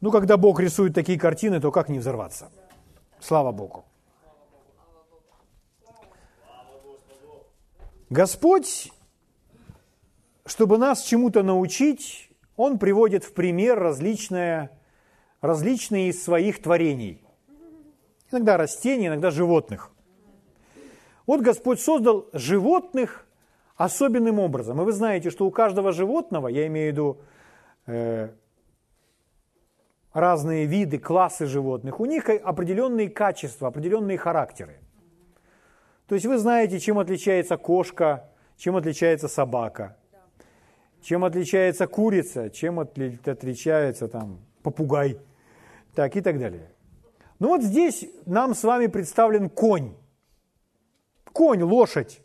Ну, 0.00 0.10
когда 0.10 0.36
Бог 0.36 0.60
рисует 0.60 0.94
такие 0.94 1.18
картины, 1.18 1.60
то 1.60 1.72
как 1.72 1.88
не 1.88 1.98
взорваться? 1.98 2.50
Слава 3.18 3.52
Богу. 3.52 3.84
Господь, 8.10 8.92
чтобы 10.44 10.78
нас 10.78 11.02
чему-то 11.02 11.42
научить, 11.42 12.30
Он 12.56 12.78
приводит 12.78 13.24
в 13.24 13.32
пример 13.32 13.78
различные, 13.78 14.70
различные 15.40 16.10
из 16.10 16.22
своих 16.22 16.62
творений. 16.62 17.24
Иногда 18.30 18.56
растений, 18.56 19.06
иногда 19.06 19.30
животных. 19.30 19.90
Вот 21.26 21.40
Господь 21.40 21.80
создал 21.80 22.28
животных 22.32 23.26
особенным 23.76 24.38
образом. 24.38 24.80
И 24.80 24.84
вы 24.84 24.92
знаете, 24.92 25.30
что 25.30 25.46
у 25.46 25.50
каждого 25.50 25.92
животного, 25.92 26.48
я 26.48 26.66
имею 26.66 26.90
в 26.90 26.92
виду 26.92 27.18
э, 27.86 28.30
разные 30.16 30.66
виды, 30.66 30.98
классы 30.98 31.46
животных, 31.46 32.00
у 32.00 32.06
них 32.06 32.28
определенные 32.28 33.08
качества, 33.08 33.68
определенные 33.68 34.18
характеры. 34.18 34.80
То 36.06 36.14
есть 36.14 36.26
вы 36.26 36.38
знаете, 36.38 36.78
чем 36.80 36.98
отличается 36.98 37.56
кошка, 37.56 38.30
чем 38.56 38.76
отличается 38.76 39.28
собака, 39.28 39.96
чем 41.02 41.24
отличается 41.24 41.86
курица, 41.86 42.50
чем 42.50 42.80
отличается 42.80 44.08
там 44.08 44.40
попугай, 44.62 45.18
так 45.94 46.16
и 46.16 46.20
так 46.20 46.38
далее. 46.38 46.70
Ну 47.38 47.48
вот 47.48 47.62
здесь 47.62 48.08
нам 48.24 48.54
с 48.54 48.64
вами 48.64 48.86
представлен 48.86 49.50
конь 49.50 49.94
конь, 51.36 51.62
лошадь. 51.62 52.22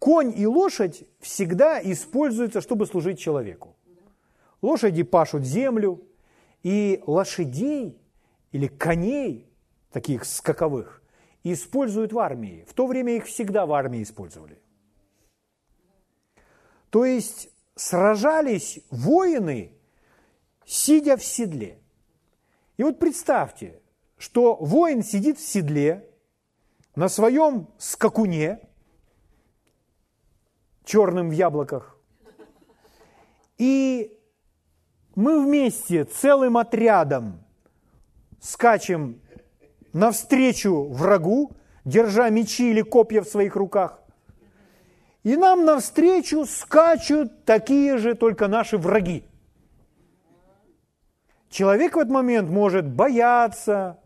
Конь 0.00 0.34
и 0.36 0.44
лошадь 0.46 1.04
всегда 1.20 1.80
используются, 1.80 2.60
чтобы 2.60 2.86
служить 2.86 3.20
человеку. 3.20 3.76
Лошади 4.60 5.04
пашут 5.04 5.44
землю, 5.44 6.02
и 6.62 7.02
лошадей 7.06 8.00
или 8.52 8.66
коней, 8.66 9.50
таких 9.90 10.24
скаковых, 10.24 11.02
используют 11.42 12.12
в 12.12 12.18
армии. 12.18 12.64
В 12.68 12.74
то 12.74 12.86
время 12.86 13.16
их 13.16 13.26
всегда 13.26 13.66
в 13.66 13.72
армии 13.72 14.02
использовали. 14.02 14.60
То 16.90 17.04
есть 17.04 17.48
сражались 17.76 18.80
воины, 18.90 19.72
сидя 20.66 21.16
в 21.16 21.24
седле. 21.24 21.78
И 22.76 22.82
вот 22.82 22.98
представьте, 22.98 23.80
что 24.18 24.56
воин 24.56 25.02
сидит 25.02 25.38
в 25.38 25.46
седле, 25.46 26.06
на 26.94 27.08
своем 27.08 27.68
скакуне, 27.78 28.60
черным 30.84 31.30
в 31.30 31.32
яблоках, 31.32 31.96
и 33.58 34.19
мы 35.14 35.44
вместе 35.44 36.04
целым 36.04 36.56
отрядом 36.56 37.40
скачем 38.40 39.20
навстречу 39.92 40.84
врагу, 40.84 41.52
держа 41.84 42.30
мечи 42.30 42.70
или 42.70 42.82
копья 42.82 43.22
в 43.22 43.28
своих 43.28 43.56
руках. 43.56 44.00
И 45.22 45.36
нам 45.36 45.64
навстречу 45.64 46.46
скачут 46.46 47.44
такие 47.44 47.98
же 47.98 48.14
только 48.14 48.48
наши 48.48 48.78
враги. 48.78 49.24
Человек 51.50 51.96
в 51.96 51.98
этот 51.98 52.12
момент 52.12 52.48
может 52.48 52.86
бояться, 52.86 53.98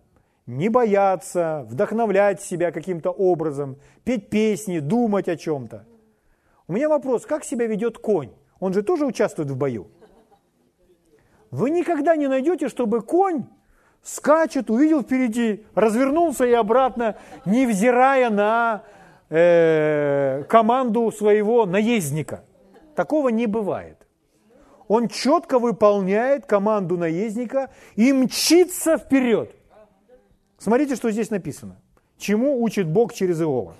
не 0.46 0.68
бояться, 0.68 1.66
вдохновлять 1.68 2.40
себя 2.40 2.72
каким-то 2.72 3.10
образом, 3.10 3.76
петь 4.02 4.30
песни, 4.30 4.78
думать 4.78 5.28
о 5.28 5.36
чем-то. 5.36 5.86
У 6.66 6.72
меня 6.72 6.88
вопрос, 6.88 7.26
как 7.26 7.44
себя 7.44 7.66
ведет 7.66 7.98
конь? 7.98 8.30
Он 8.58 8.72
же 8.72 8.82
тоже 8.82 9.04
участвует 9.04 9.50
в 9.50 9.56
бою. 9.56 9.88
Вы 11.54 11.70
никогда 11.70 12.16
не 12.16 12.26
найдете, 12.26 12.68
чтобы 12.68 13.00
конь 13.00 13.44
скачет, 14.02 14.70
увидел 14.70 15.02
впереди, 15.02 15.64
развернулся 15.76 16.44
и 16.44 16.52
обратно, 16.52 17.16
невзирая 17.44 18.28
на 18.28 18.82
э, 19.30 20.42
команду 20.48 21.12
своего 21.12 21.64
наездника. 21.64 22.42
Такого 22.96 23.28
не 23.28 23.46
бывает. 23.46 24.04
Он 24.88 25.06
четко 25.06 25.60
выполняет 25.60 26.44
команду 26.44 26.98
наездника 26.98 27.70
и 27.94 28.12
мчится 28.12 28.98
вперед. 28.98 29.54
Смотрите, 30.58 30.96
что 30.96 31.12
здесь 31.12 31.30
написано. 31.30 31.80
Чему 32.18 32.60
учит 32.64 32.88
Бог 32.88 33.14
через 33.14 33.40
Иова. 33.40 33.76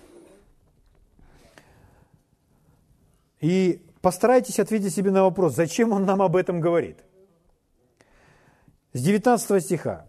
И 3.41 3.83
постарайтесь 4.01 4.61
ответить 4.61 4.95
себе 4.95 5.11
на 5.11 5.25
вопрос, 5.25 5.57
зачем 5.57 5.91
он 5.91 6.05
нам 6.05 6.23
об 6.23 6.37
этом 6.37 6.61
говорит. 6.61 6.99
С 8.95 9.03
19 9.03 9.61
стиха, 9.61 10.07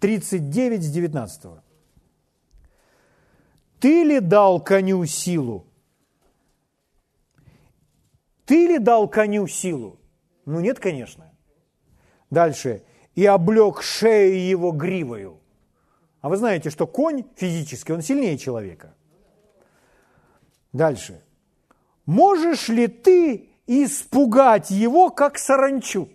39 0.00 0.82
с 0.82 0.90
19. 0.90 1.62
«Ты 3.78 4.04
ли 4.04 4.20
дал 4.20 4.58
коню 4.58 5.04
силу? 5.04 5.66
Ты 8.46 8.68
ли 8.68 8.78
дал 8.78 9.06
коню 9.06 9.46
силу? 9.46 10.00
Ну 10.46 10.60
нет, 10.60 10.80
конечно. 10.80 11.30
Дальше. 12.30 12.82
И 13.14 13.26
облег 13.26 13.82
шею 13.82 14.40
его 14.48 14.72
гривою. 14.72 15.38
А 16.22 16.30
вы 16.30 16.38
знаете, 16.38 16.70
что 16.70 16.86
конь 16.86 17.24
физически, 17.36 17.92
он 17.92 18.00
сильнее 18.00 18.38
человека. 18.38 18.94
Дальше. 20.72 21.22
Можешь 22.06 22.68
ли 22.68 22.86
ты 22.86 23.50
испугать 23.66 24.70
его, 24.70 25.10
как 25.10 25.36
саранчу? 25.36 26.08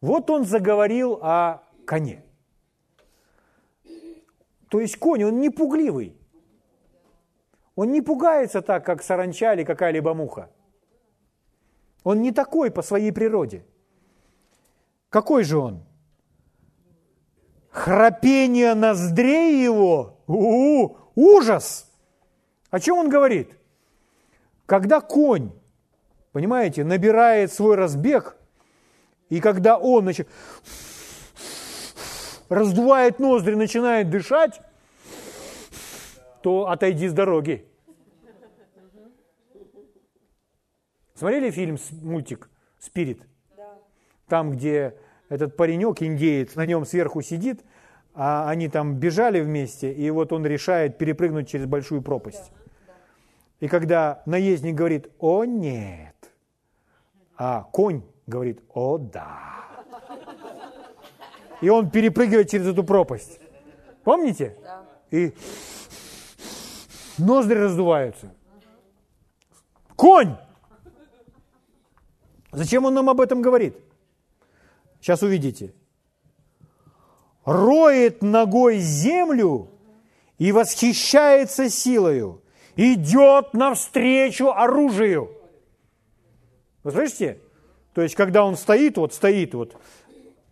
Вот 0.00 0.30
он 0.30 0.44
заговорил 0.44 1.18
о 1.22 1.62
коне. 1.86 2.22
То 4.68 4.80
есть 4.80 4.98
конь, 4.98 5.24
он 5.24 5.40
не 5.40 5.50
пугливый. 5.50 6.16
Он 7.76 7.92
не 7.92 8.02
пугается 8.02 8.62
так, 8.62 8.84
как 8.84 9.02
саранча 9.02 9.54
или 9.54 9.64
какая-либо 9.64 10.14
муха. 10.14 10.50
Он 12.04 12.22
не 12.22 12.32
такой 12.32 12.70
по 12.70 12.82
своей 12.82 13.12
природе. 13.12 13.64
Какой 15.08 15.44
же 15.44 15.58
он? 15.58 15.84
Храпение 17.70 18.74
ноздрей 18.74 19.62
его, 19.62 20.20
у-у-у, 20.26 20.96
ужас! 21.14 21.92
О 22.70 22.80
чем 22.80 22.98
он 22.98 23.08
говорит? 23.10 23.58
Когда 24.64 25.00
конь, 25.00 25.52
понимаете, 26.32 26.84
набирает 26.84 27.52
свой 27.52 27.76
разбег, 27.76 28.35
и 29.28 29.40
когда 29.40 29.76
он 29.76 30.04
значит, 30.04 30.28
раздувает 32.48 33.18
ноздри, 33.18 33.54
начинает 33.54 34.10
дышать, 34.10 34.60
то 36.42 36.68
отойди 36.68 37.08
с 37.08 37.12
дороги. 37.12 37.66
Смотрели 41.14 41.50
фильм, 41.50 41.78
мультик 42.02 42.50
«Спирит»? 42.78 43.22
Да. 43.56 43.78
Там, 44.28 44.52
где 44.52 44.96
этот 45.30 45.56
паренек, 45.56 46.02
индеец, 46.02 46.54
на 46.54 46.66
нем 46.66 46.84
сверху 46.84 47.22
сидит, 47.22 47.64
а 48.14 48.48
они 48.48 48.68
там 48.68 48.96
бежали 48.96 49.40
вместе, 49.40 49.92
и 49.92 50.10
вот 50.10 50.32
он 50.32 50.44
решает 50.44 50.98
перепрыгнуть 50.98 51.48
через 51.48 51.66
большую 51.66 52.02
пропасть. 52.02 52.52
И 53.60 53.68
когда 53.68 54.22
наездник 54.26 54.74
говорит 54.74 55.08
«О, 55.18 55.44
нет», 55.44 56.14
а 57.38 57.62
конь 57.72 58.02
говорит 58.26 58.62
«О, 58.74 58.98
да». 58.98 59.64
И 61.60 61.68
он 61.68 61.90
перепрыгивает 61.90 62.50
через 62.50 62.66
эту 62.66 62.84
пропасть. 62.84 63.40
Помните? 64.04 64.56
Да. 64.62 64.84
И 65.10 65.34
ноздри 67.18 67.58
раздуваются. 67.58 68.34
Конь! 69.96 70.36
Зачем 72.52 72.84
он 72.84 72.94
нам 72.94 73.08
об 73.08 73.20
этом 73.20 73.42
говорит? 73.42 73.76
Сейчас 75.00 75.22
увидите. 75.22 75.74
Роет 77.44 78.22
ногой 78.22 78.78
землю 78.78 79.70
и 80.36 80.52
восхищается 80.52 81.70
силою, 81.70 82.42
идет 82.74 83.54
навстречу 83.54 84.50
оружию. 84.50 85.30
Вы 86.82 86.92
слышите? 86.92 87.40
То 87.96 88.02
есть, 88.02 88.14
когда 88.14 88.44
он 88.44 88.56
стоит, 88.56 88.98
вот 88.98 89.14
стоит, 89.14 89.54
вот, 89.54 89.74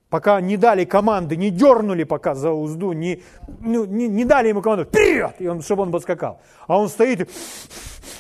пока 0.09 0.41
не 0.41 0.57
дали 0.57 0.87
команды, 0.87 1.37
не 1.37 1.51
дернули 1.51 2.05
пока 2.05 2.35
за 2.35 2.53
узду, 2.53 2.93
не, 2.93 3.23
ну, 3.61 3.85
не, 3.85 4.09
не 4.09 4.25
дали 4.25 4.49
ему 4.49 4.63
команду, 4.63 4.87
вперед, 4.87 5.35
и 5.41 5.47
он, 5.47 5.61
чтобы 5.61 5.83
он 5.83 5.93
подскакал. 5.93 6.41
А 6.67 6.79
он 6.79 6.89
стоит 6.89 7.29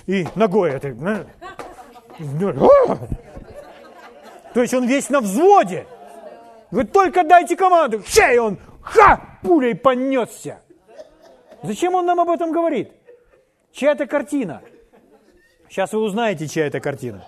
и, 0.07 0.21
и 0.21 0.29
ногой 0.35 0.73
это, 0.73 0.95
то 4.53 4.61
есть 4.61 4.75
он 4.75 4.87
весь 4.87 5.09
на 5.09 5.23
взводе. 5.23 5.87
Вы 6.71 6.85
только 6.85 7.25
дайте 7.25 7.57
команду, 7.57 8.03
чей 8.07 8.39
он, 8.39 8.59
ха, 8.83 9.39
пулей 9.43 9.75
понесся. 9.75 10.61
Зачем 11.63 11.95
он 11.95 12.05
нам 12.05 12.21
об 12.21 12.29
этом 12.29 12.53
говорит? 12.53 12.93
Чья 13.73 13.93
это 13.93 14.07
картина? 14.07 14.61
Сейчас 15.71 15.95
вы 15.95 16.01
узнаете, 16.01 16.47
чья 16.47 16.67
это 16.67 16.79
картина. 16.79 17.25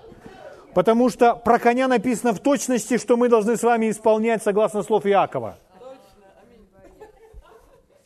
Потому 0.77 1.09
что 1.09 1.35
про 1.37 1.59
коня 1.59 1.89
написано 1.89 2.35
в 2.35 2.41
точности, 2.41 2.99
что 2.99 3.17
мы 3.17 3.31
должны 3.31 3.57
с 3.57 3.63
вами 3.63 3.91
исполнять 3.91 4.43
согласно 4.43 4.83
слов 4.83 5.07
Иакова. 5.07 5.59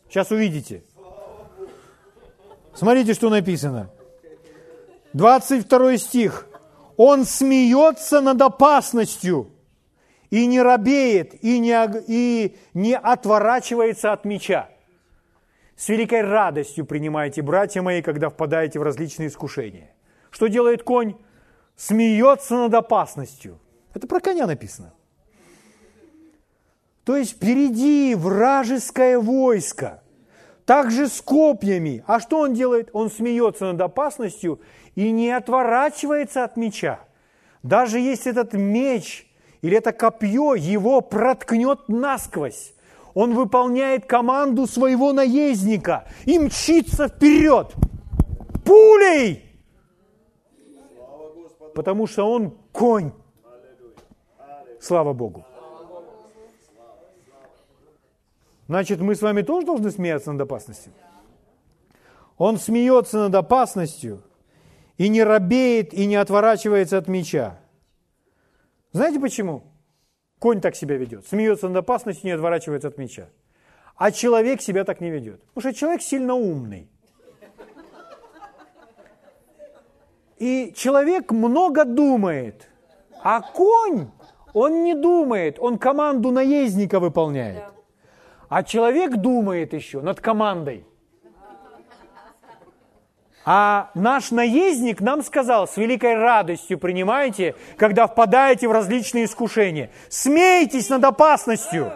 Сейчас 0.08 0.30
увидите. 0.30 0.84
Смотрите, 2.72 3.14
что 3.14 3.28
написано. 3.28 3.90
22 5.14 5.96
стих 5.96 6.46
он 6.96 7.24
смеется 7.24 8.20
над 8.20 8.40
опасностью 8.40 9.50
и 10.30 10.46
не 10.46 10.62
робеет, 10.62 11.42
и 11.42 11.58
не, 11.58 11.76
и 12.06 12.56
не 12.72 12.96
отворачивается 12.96 14.12
от 14.12 14.24
меча. 14.24 14.68
С 15.74 15.88
великой 15.88 16.22
радостью 16.22 16.86
принимайте, 16.86 17.42
братья 17.42 17.82
мои, 17.82 18.00
когда 18.00 18.28
впадаете 18.28 18.78
в 18.78 18.84
различные 18.84 19.26
искушения. 19.26 19.90
Что 20.30 20.46
делает 20.46 20.84
конь? 20.84 21.16
Смеется 21.80 22.56
над 22.56 22.74
опасностью. 22.74 23.58
Это 23.94 24.06
про 24.06 24.20
коня 24.20 24.46
написано. 24.46 24.92
То 27.04 27.16
есть 27.16 27.36
впереди 27.36 28.14
вражеское 28.14 29.18
войско, 29.18 30.02
также 30.66 31.08
с 31.08 31.22
копьями. 31.22 32.04
А 32.06 32.20
что 32.20 32.40
он 32.40 32.52
делает? 32.52 32.90
Он 32.92 33.10
смеется 33.10 33.72
над 33.72 33.80
опасностью 33.80 34.60
и 34.94 35.10
не 35.10 35.30
отворачивается 35.30 36.44
от 36.44 36.58
меча. 36.58 37.00
Даже 37.62 37.98
если 37.98 38.32
этот 38.32 38.52
меч 38.52 39.26
или 39.62 39.78
это 39.78 39.92
копье 39.92 40.54
его 40.56 41.00
проткнет 41.00 41.88
насквозь, 41.88 42.74
он 43.14 43.32
выполняет 43.32 44.04
команду 44.04 44.66
своего 44.66 45.14
наездника 45.14 46.04
и 46.26 46.38
мчится 46.38 47.08
вперед 47.08 47.72
пулей, 48.66 49.49
потому 51.74 52.06
что 52.06 52.24
он 52.24 52.56
конь. 52.72 53.12
Слава 54.80 55.12
Богу. 55.12 55.44
Значит, 58.66 59.00
мы 59.00 59.14
с 59.14 59.22
вами 59.22 59.42
тоже 59.42 59.66
должны 59.66 59.90
смеяться 59.90 60.32
над 60.32 60.42
опасностью. 60.42 60.92
Он 62.38 62.56
смеется 62.56 63.18
над 63.18 63.34
опасностью– 63.34 64.22
и 65.00 65.08
не 65.08 65.24
робеет, 65.24 65.94
и 65.94 66.04
не 66.04 66.16
отворачивается 66.16 66.98
от 66.98 67.08
меча. 67.08 67.58
Знаете 68.92 69.18
почему? 69.18 69.62
Конь 70.38 70.60
так 70.60 70.76
себя 70.76 70.98
ведет. 70.98 71.26
Смеется 71.26 71.68
над 71.68 71.78
опасностью, 71.78 72.26
не 72.26 72.32
отворачивается 72.32 72.88
от 72.88 72.98
меча. 72.98 73.30
А 73.96 74.12
человек 74.12 74.60
себя 74.60 74.84
так 74.84 75.00
не 75.00 75.10
ведет. 75.10 75.40
Потому 75.54 75.72
что 75.72 75.80
человек 75.80 76.02
сильно 76.02 76.34
умный. 76.34 76.90
И 80.40 80.72
человек 80.74 81.32
много 81.32 81.84
думает. 81.84 82.70
А 83.22 83.42
конь, 83.42 84.08
он 84.54 84.84
не 84.84 84.94
думает, 84.94 85.58
он 85.60 85.76
команду 85.76 86.30
наездника 86.30 86.98
выполняет. 86.98 87.64
А 88.48 88.62
человек 88.62 89.16
думает 89.16 89.74
еще 89.74 90.00
над 90.00 90.20
командой. 90.20 90.86
А 93.44 93.90
наш 93.94 94.30
наездник 94.30 95.02
нам 95.02 95.22
сказал, 95.22 95.68
с 95.68 95.76
великой 95.76 96.14
радостью 96.14 96.78
принимайте, 96.78 97.54
когда 97.76 98.06
впадаете 98.06 98.66
в 98.66 98.72
различные 98.72 99.26
искушения. 99.26 99.90
Смейтесь 100.08 100.88
над 100.88 101.04
опасностью. 101.04 101.92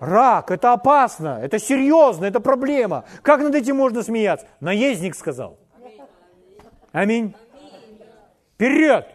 Рак– 0.00 0.50
это 0.52 0.72
опасно, 0.72 1.38
это 1.40 1.60
серьезно, 1.60 2.24
это 2.24 2.40
проблема. 2.40 3.04
Как 3.22 3.40
над 3.40 3.54
этим 3.54 3.76
можно 3.76 4.02
смеяться? 4.02 4.48
Наездник 4.58 5.14
сказал. 5.14 5.59
Аминь. 6.92 7.34
Вперед! 8.54 9.06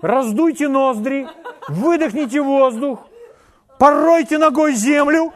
Раздуйте 0.00 0.68
ноздри, 0.68 1.26
выдохните 1.68 2.40
воздух, 2.40 3.08
поройте 3.78 4.38
ногой 4.38 4.74
землю 4.74 5.32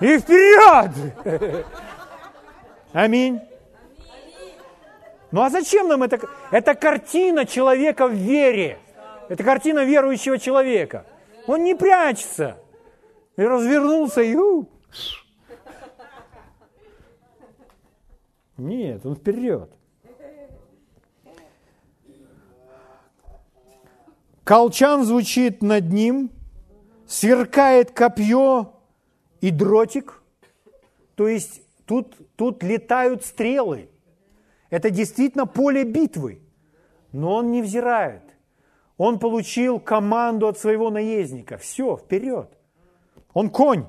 и 0.00 0.18
вперед! 0.18 0.90
Аминь. 2.92 3.40
Ну 5.30 5.42
а 5.42 5.50
зачем 5.50 5.88
нам 5.88 6.02
это? 6.02 6.20
Это 6.50 6.74
картина 6.74 7.44
человека 7.44 8.08
в 8.08 8.12
вере. 8.12 8.78
Это 9.28 9.42
картина 9.42 9.84
верующего 9.84 10.38
человека. 10.38 11.06
Он 11.46 11.64
не 11.64 11.74
прячется. 11.74 12.56
И 13.36 13.42
развернулся 13.42 14.22
и... 14.22 14.36
У, 14.36 14.68
Нет, 18.56 19.04
он 19.04 19.16
вперед. 19.16 19.73
Колчан 24.44 25.04
звучит 25.04 25.62
над 25.62 25.90
ним, 25.90 26.30
сверкает 27.06 27.92
копье 27.92 28.74
и 29.40 29.50
дротик. 29.50 30.22
То 31.14 31.28
есть 31.28 31.62
тут, 31.86 32.14
тут 32.36 32.62
летают 32.62 33.24
стрелы. 33.24 33.88
Это 34.68 34.90
действительно 34.90 35.46
поле 35.46 35.84
битвы. 35.84 36.42
Но 37.12 37.36
он 37.36 37.52
не 37.52 37.62
взирает. 37.62 38.22
Он 38.98 39.18
получил 39.18 39.80
команду 39.80 40.46
от 40.48 40.58
своего 40.58 40.90
наездника. 40.90 41.56
Все, 41.56 41.96
вперед. 41.96 42.50
Он 43.32 43.48
конь. 43.48 43.86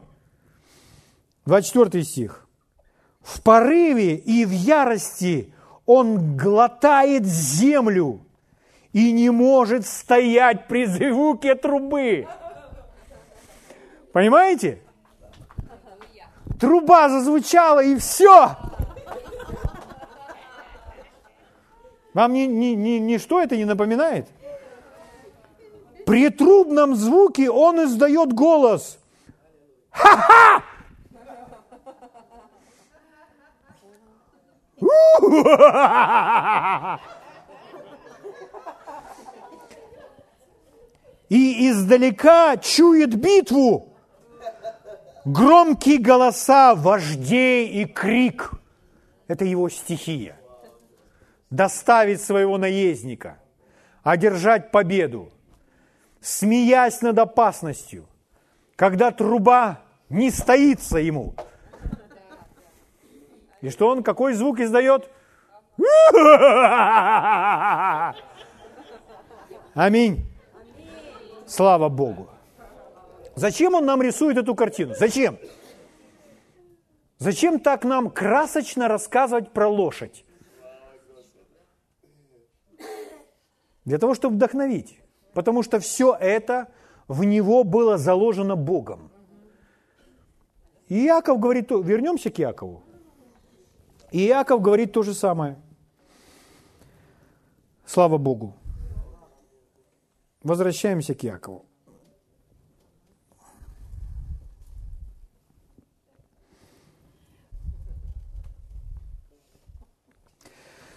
24 1.45 2.03
стих. 2.03 2.47
В 3.21 3.41
порыве 3.41 4.15
и 4.15 4.45
в 4.45 4.51
ярости 4.51 5.53
он 5.85 6.37
глотает 6.37 7.25
землю 7.25 8.24
и 8.95 9.11
не 9.11 9.29
может 9.29 9.85
стоять 9.85 10.69
при 10.69 10.85
звуке 10.85 11.55
трубы. 11.55 12.29
Понимаете? 14.13 14.81
Труба 16.57 17.09
зазвучала 17.09 17.83
и 17.83 17.97
все. 17.97 18.55
Вам 22.13 22.31
ни, 22.31 22.45
ни, 22.45 22.67
ни, 22.67 22.97
ничто 22.99 23.41
это 23.41 23.57
не 23.57 23.65
напоминает? 23.65 24.29
При 26.05 26.29
трубном 26.29 26.95
звуке 26.95 27.49
он 27.49 27.83
издает 27.83 28.31
голос. 28.31 28.97
Ха-ха! 29.89 30.63
И 41.29 41.69
издалека 41.69 42.57
чует 42.57 43.15
битву. 43.15 43.93
Громкие 45.25 45.97
голоса 45.97 46.75
вождей 46.75 47.67
и 47.67 47.85
крик– 47.85 48.51
это 49.27 49.43
его 49.43 49.69
стихия 49.69 50.37
доставить 51.49 52.21
своего 52.21 52.57
наездника, 52.57 53.37
одержать 54.03 54.71
победу, 54.71 55.31
смеясь 56.19 57.01
над 57.01 57.17
опасностью, 57.17 58.07
когда 58.75 59.11
труба 59.11 59.79
не 60.09 60.31
стоится 60.31 60.97
ему. 60.97 61.33
И 63.61 63.69
что 63.69 63.87
он, 63.87 64.03
какой 64.03 64.33
звук 64.33 64.59
издает? 64.59 65.09
Аминь. 69.73 70.34
Слава 71.47 71.89
Богу. 71.89 72.29
Зачем 73.35 73.75
он 73.75 73.85
нам 73.85 74.01
рисует 74.01 74.37
эту 74.37 74.55
картину? 74.55 74.95
Зачем? 74.95 75.37
Зачем 77.17 77.59
так 77.59 77.83
нам 77.83 78.09
красочно 78.09 78.87
рассказывать 78.87 79.51
про 79.51 79.67
лошадь? 79.67 80.25
Для 83.85 83.97
того, 83.97 84.15
чтобы 84.15 84.35
вдохновить. 84.35 84.99
Потому 85.33 85.63
что 85.63 85.79
все 85.79 86.15
это 86.19 86.67
в 87.07 87.23
него 87.23 87.63
было 87.63 87.97
заложено 87.97 88.55
Богом. 88.55 89.11
И 90.87 91.05
Иаков 91.05 91.39
говорит, 91.39 91.71
вернемся 91.71 92.29
к 92.29 92.39
Иакову. 92.39 92.83
И 94.11 94.25
Иаков 94.27 94.61
говорит 94.61 94.93
то 94.93 95.03
же 95.03 95.13
самое. 95.13 95.57
Слава 97.85 98.17
Богу. 98.17 98.53
Возвращаемся 100.45 101.15
к 101.15 101.25
Иакову. 101.25 101.65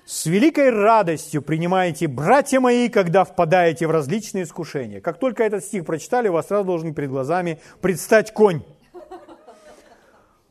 С 0.04 0.26
великой 0.26 0.68
радостью 0.68 1.40
принимаете, 1.40 2.08
братья 2.08 2.60
мои, 2.60 2.90
когда 2.90 3.24
впадаете 3.24 3.86
в 3.86 3.90
различные 3.90 4.44
искушения. 4.44 5.00
Как 5.00 5.18
только 5.18 5.44
этот 5.44 5.64
стих 5.64 5.86
прочитали, 5.86 6.28
у 6.28 6.34
вас 6.34 6.48
сразу 6.48 6.66
должен 6.66 6.92
перед 6.92 7.08
глазами 7.08 7.58
предстать 7.80 8.34
конь. 8.34 8.62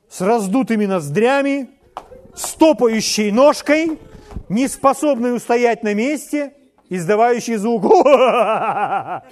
С 0.09 0.21
раздутыми 0.21 0.87
ноздрями, 0.87 1.69
стопающей 2.33 3.29
ножкой, 3.29 3.99
не 4.49 4.67
способный 4.67 5.35
устоять 5.35 5.83
на 5.83 5.93
месте, 5.93 6.53
издавающий 6.89 7.55
звук. 7.55 7.85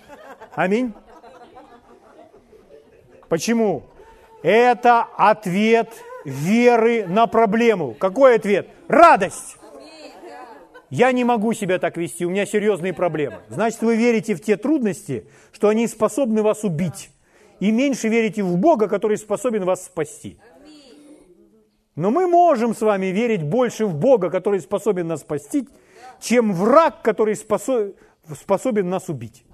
Аминь. 0.56 0.94
Почему? 3.30 3.84
Это 4.44 5.08
ответ 5.18 5.89
веры 6.24 7.06
на 7.08 7.28
проблему. 7.28 7.96
Какой 7.98 8.36
ответ? 8.36 8.70
Радость. 8.88 9.58
Я 10.89 11.12
не 11.12 11.24
могу 11.24 11.54
себя 11.54 11.80
так 11.80 11.98
вести, 11.98 12.26
у 12.26 12.30
меня 12.30 12.46
серьезные 12.46 12.94
проблемы. 12.94 13.39
Значит, 13.50 13.82
вы 13.82 13.96
верите 13.96 14.36
в 14.36 14.41
те 14.41 14.56
трудности, 14.56 15.28
что 15.52 15.70
они 15.70 15.88
способны 15.88 16.44
вас 16.44 16.63
убить. 16.63 17.10
И 17.60 17.72
меньше 17.72 18.08
верите 18.08 18.44
в 18.44 18.56
Бога, 18.58 18.88
который 18.88 19.18
способен 19.18 19.65
вас 19.65 19.86
спасти. 19.86 20.38
Но 21.96 22.12
мы 22.12 22.28
можем 22.28 22.76
с 22.76 22.82
вами 22.82 23.08
верить 23.08 23.44
больше 23.44 23.86
в 23.86 23.96
Бога, 23.96 24.30
который 24.30 24.60
способен 24.60 25.08
нас 25.08 25.22
спасти, 25.22 25.68
чем 26.19 26.54
враг, 26.54 27.01
который 27.01 27.36
способен 27.36 28.89
нас 28.89 29.10
убить. 29.10 29.45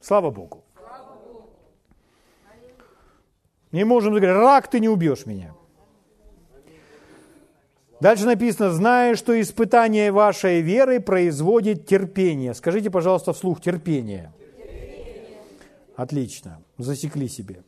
Слава 0.00 0.30
Богу. 0.30 0.64
Не 3.72 3.84
можем 3.84 4.14
говорить, 4.14 4.30
рак, 4.30 4.68
ты 4.68 4.80
не 4.80 4.88
убьешь 4.88 5.26
меня. 5.26 5.54
Дальше 8.00 8.24
написано, 8.24 8.70
зная, 8.70 9.14
что 9.14 9.38
испытание 9.38 10.10
вашей 10.10 10.62
веры 10.62 11.00
производит 11.00 11.86
терпение. 11.86 12.54
Скажите, 12.54 12.90
пожалуйста, 12.90 13.32
вслух 13.34 13.60
терпение. 13.60 14.32
терпение. 14.56 15.38
Отлично, 15.96 16.62
засекли 16.78 17.28
себе. 17.28 17.62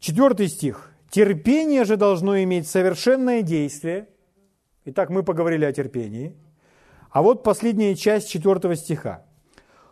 Четвертый 0.00 0.48
стих. 0.48 0.90
Терпение 1.10 1.84
же 1.84 1.96
должно 1.96 2.42
иметь 2.42 2.66
совершенное 2.66 3.42
действие. 3.42 4.08
Итак, 4.88 5.10
мы 5.10 5.24
поговорили 5.24 5.64
о 5.64 5.72
терпении. 5.72 6.36
А 7.10 7.20
вот 7.20 7.42
последняя 7.42 7.96
часть 7.96 8.30
четвертого 8.30 8.76
стиха. 8.76 9.24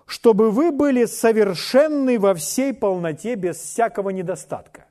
Чтобы 0.06 0.52
вы 0.52 0.70
были 0.70 1.04
совершенны 1.06 2.16
во 2.20 2.32
всей 2.34 2.72
полноте 2.72 3.34
без 3.34 3.56
всякого 3.56 4.10
недостатка. 4.10 4.86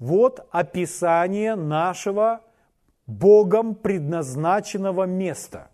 Вот 0.00 0.48
описание 0.50 1.54
нашего 1.54 2.40
Богом 3.06 3.76
предназначенного 3.76 5.04
места. 5.04 5.70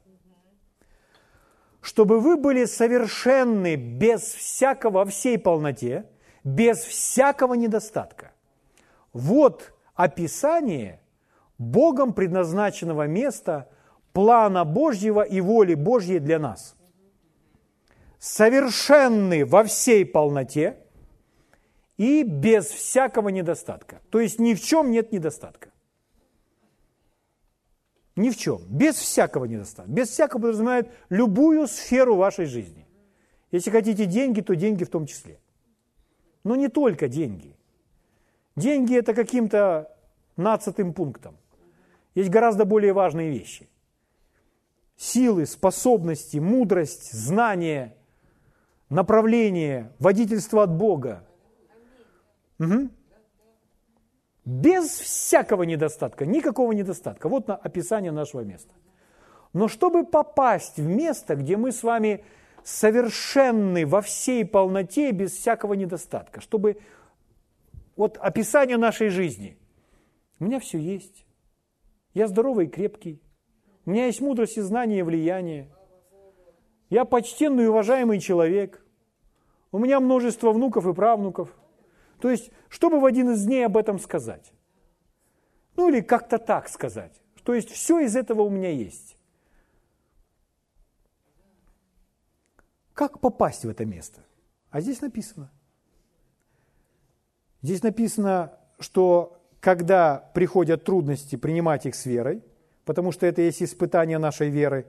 Чтобы 1.80 2.20
вы 2.20 2.36
были 2.36 2.66
совершенны 2.66 3.76
без 3.76 4.20
всякого, 4.20 4.98
во 4.98 5.04
всей 5.06 5.38
полноте, 5.38 6.04
без 6.42 6.80
всякого 6.80 7.54
недостатка. 7.54 8.32
Вот 9.14 9.72
описание 9.94 11.00
Богом 11.58 12.12
предназначенного 12.12 13.06
места 13.06 13.68
плана 14.12 14.64
Божьего 14.64 15.22
и 15.22 15.40
воли 15.40 15.74
Божьей 15.74 16.18
для 16.18 16.38
нас. 16.38 16.76
Совершенны 18.18 19.44
во 19.44 19.64
всей 19.64 20.04
полноте– 20.04 20.78
и 21.96 22.24
без 22.24 22.66
всякого 22.66 23.28
недостатка. 23.28 24.00
То 24.10 24.20
есть 24.20 24.38
ни 24.38 24.54
в 24.54 24.60
чем 24.60 24.90
нет 24.90 25.12
недостатка. 25.12 25.70
Ни 28.16 28.30
в 28.30 28.36
чем. 28.36 28.62
Без 28.68 28.96
всякого 28.96 29.44
недостатка. 29.44 29.90
Без 29.90 30.08
всякого 30.08 30.42
подразумевает 30.42 30.90
любую 31.08 31.66
сферу 31.66 32.16
вашей 32.16 32.46
жизни. 32.46 32.86
Если 33.50 33.70
хотите 33.70 34.06
деньги, 34.06 34.40
то 34.40 34.54
деньги 34.54 34.84
в 34.84 34.90
том 34.90 35.06
числе. 35.06 35.40
Но 36.42 36.56
не 36.56 36.68
только 36.68 37.08
деньги. 37.08 37.56
Деньги– 38.56 38.96
это 38.98 39.14
каким-то 39.14 39.90
нацатым 40.36 40.92
пунктом. 40.92 41.36
Есть 42.14 42.30
гораздо 42.30 42.64
более 42.64 42.92
важные 42.92 43.30
вещи. 43.30 43.68
Силы, 44.96 45.46
способности, 45.46 46.38
мудрость, 46.38 47.12
знания, 47.12 47.96
направление, 48.88 49.92
водительство 49.98 50.62
от 50.62 50.72
Бога. 50.72 51.26
Угу. 52.60 52.88
Без 54.44 54.90
всякого 54.90 55.64
недостатка, 55.64 56.26
никакого 56.26 56.72
недостатка. 56.72 57.28
Вот 57.28 57.48
на 57.48 57.56
описание 57.56 58.12
нашего 58.12 58.42
места. 58.42 58.72
Но 59.52 59.68
чтобы 59.68 60.04
попасть 60.04 60.76
в 60.76 60.86
место, 60.86 61.34
где 61.34 61.56
мы 61.56 61.72
с 61.72 61.82
вами 61.82 62.24
совершенны 62.62 63.86
во 63.86 64.00
всей 64.00 64.44
полноте, 64.44 65.12
без 65.12 65.32
всякого 65.32 65.74
недостатка, 65.74 66.40
чтобы 66.40 66.78
вот 67.96 68.18
описание 68.18 68.76
нашей 68.76 69.08
жизни. 69.08 69.56
У 70.40 70.44
меня 70.44 70.60
все 70.60 70.78
есть. 70.78 71.23
Я 72.14 72.28
здоровый 72.28 72.66
и 72.66 72.70
крепкий. 72.70 73.20
У 73.84 73.90
меня 73.90 74.06
есть 74.06 74.20
мудрость 74.20 74.56
и 74.56 74.60
знание 74.60 75.00
и 75.00 75.02
влияние. 75.02 75.68
Я 76.88 77.04
почтенный 77.04 77.64
и 77.64 77.66
уважаемый 77.66 78.20
человек. 78.20 78.84
У 79.72 79.78
меня 79.78 79.98
множество 80.00 80.52
внуков 80.52 80.86
и 80.86 80.94
правнуков. 80.94 81.54
То 82.20 82.30
есть, 82.30 82.50
чтобы 82.68 83.00
в 83.00 83.04
один 83.04 83.30
из 83.30 83.44
дней 83.44 83.66
об 83.66 83.76
этом 83.76 83.98
сказать? 83.98 84.52
Ну 85.76 85.88
или 85.88 86.00
как-то 86.00 86.38
так 86.38 86.68
сказать. 86.68 87.20
То 87.42 87.52
есть, 87.52 87.70
все 87.70 87.98
из 87.98 88.14
этого 88.14 88.42
у 88.42 88.48
меня 88.48 88.70
есть. 88.70 89.18
Как 92.94 93.18
попасть 93.18 93.64
в 93.64 93.68
это 93.68 93.84
место? 93.84 94.24
А 94.70 94.80
здесь 94.80 95.00
написано. 95.00 95.50
Здесь 97.60 97.82
написано, 97.82 98.56
что 98.78 99.43
когда 99.64 100.18
приходят 100.34 100.84
трудности, 100.84 101.36
принимать 101.36 101.86
их 101.86 101.94
с 101.94 102.04
верой, 102.04 102.42
потому 102.84 103.12
что 103.12 103.24
это 103.24 103.40
есть 103.40 103.62
испытание 103.62 104.18
нашей 104.18 104.50
веры. 104.50 104.84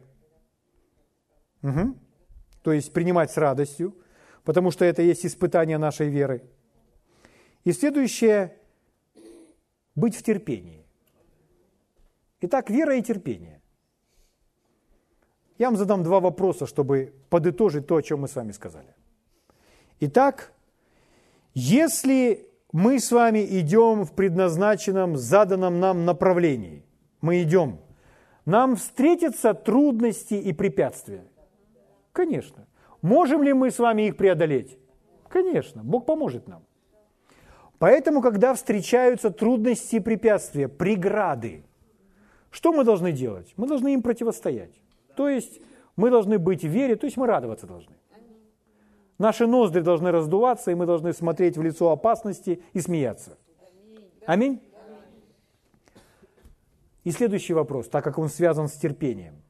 Угу. 1.64 1.96
То 2.62 2.74
есть 2.74 2.92
принимать 2.92 3.32
с 3.32 3.38
радостью, 3.38 3.96
потому 4.44 4.72
что 4.72 4.84
это 4.84 5.02
есть 5.02 5.26
испытание 5.26 5.78
нашей 5.78 6.10
веры. 6.10 6.44
И 7.64 7.72
следующее– 7.72 8.58
быть 9.96 10.18
в 10.18 10.24
терпении. 10.24 10.86
Итак, 12.42 12.70
вера 12.70 12.98
и 12.98 13.02
терпение. 13.02 13.62
Я 15.58 15.68
вам 15.70 15.78
задам 15.78 16.04
два 16.04 16.20
вопроса, 16.20 16.68
чтобы 16.68 17.14
подытожить 17.30 17.88
то, 17.88 17.96
о 17.96 18.02
чем 18.02 18.20
мы 18.20 18.28
с 18.28 18.36
вами 18.36 18.52
сказали. 18.52 18.94
Итак, 20.02 20.52
если 21.54 22.50
мы 22.76 23.00
с 23.00 23.10
вами 23.14 23.40
идем 23.62 24.04
в 24.04 24.12
предназначенном, 24.12 25.16
заданном 25.16 25.80
нам 25.80 26.04
направлении, 26.04 26.84
мы 27.22 27.42
идем, 27.42 27.80
нам 28.46 28.76
встретятся 28.76 29.54
трудности 29.54 30.34
и 30.34 30.52
препятствия. 30.52 31.24
Конечно. 32.12 32.68
Можем 33.02 33.44
ли 33.44 33.54
мы 33.54 33.72
с 33.72 33.80
вами 33.80 34.08
их 34.08 34.18
преодолеть? 34.18 34.78
Конечно. 35.30 35.86
Бог 35.86 36.06
поможет 36.06 36.50
нам. 36.50 36.66
Поэтому, 37.80 38.22
когда 38.22 38.54
встречаются 38.54 39.30
трудности 39.30 39.96
и 39.96 40.02
препятствия, 40.02 40.68
преграды, 40.68 41.64
что 42.52 42.74
мы 42.74 42.84
должны 42.84 43.14
делать? 43.14 43.54
Мы 43.56 43.68
должны 43.68 43.94
им 43.94 44.02
противостоять. 44.02 44.82
То 45.16 45.30
есть 45.30 45.62
мы 45.96 46.10
должны 46.10 46.40
быть 46.40 46.66
в 46.66 46.68
вере, 46.68 46.98
то 46.98 47.06
есть 47.06 47.16
мы 47.16 47.26
радоваться 47.26 47.68
должны. 47.68 47.96
Наши 49.17 49.47
ноздри 49.47 49.82
должны 49.82 50.12
раздуваться, 50.12 50.71
и 50.71 50.75
мы 50.75 50.86
должны 50.86 51.13
смотреть 51.13 51.58
в 51.58 51.62
лицо 51.62 51.89
опасности 51.91 52.62
и 52.73 52.82
смеяться. 52.82 53.38
Аминь. 54.25 54.62
И 57.04 57.12
следующий 57.12 57.54
вопрос, 57.54 57.88
так 57.88 58.04
как 58.04 58.17
он 58.17 58.30
связан 58.30 58.67
с 58.67 58.73
терпением. 58.73 59.41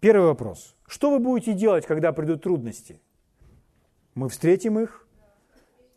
Первый 0.00 0.26
вопрос. 0.26 0.74
Что 0.86 1.10
вы 1.10 1.20
будете 1.20 1.54
делать, 1.54 1.86
когда 1.86 2.12
придут 2.12 2.42
трудности? 2.42 3.00
Мы 4.14 4.28
встретим 4.28 4.78
их 4.78 5.06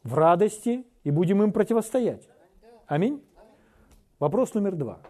в 0.04 0.14
радости 0.14 0.86
и 1.04 1.12
будем 1.12 1.42
им 1.44 1.52
противостоять. 1.52 2.30
Аминь. 2.86 3.26
Вопрос 4.20 4.54
номер 4.54 4.76
два. 4.76 5.02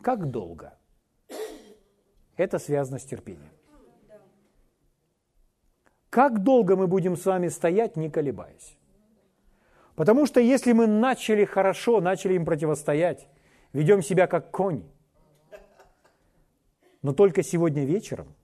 Как 0.00 0.30
долго? 0.30 0.78
Это 2.36 2.58
связано 2.58 2.98
с 2.98 3.04
терпением. 3.04 3.50
Как 6.12 6.42
долго 6.42 6.76
мы 6.76 6.88
будем 6.88 7.16
с 7.16 7.24
вами 7.24 7.48
стоять, 7.48 7.96
не 7.96 8.10
колебаясь? 8.10 8.76
Потому 9.94 10.26
что 10.26 10.40
если 10.40 10.72
мы 10.72 10.86
начали 10.86 11.46
хорошо, 11.46 12.02
начали 12.02 12.34
им 12.34 12.44
противостоять, 12.44 13.26
ведем 13.72 14.02
себя 14.02 14.26
как 14.26 14.50
конь, 14.50 14.82
но 17.00 17.14
только 17.14 17.42
сегодня 17.42 17.86
вечером, 17.86 18.34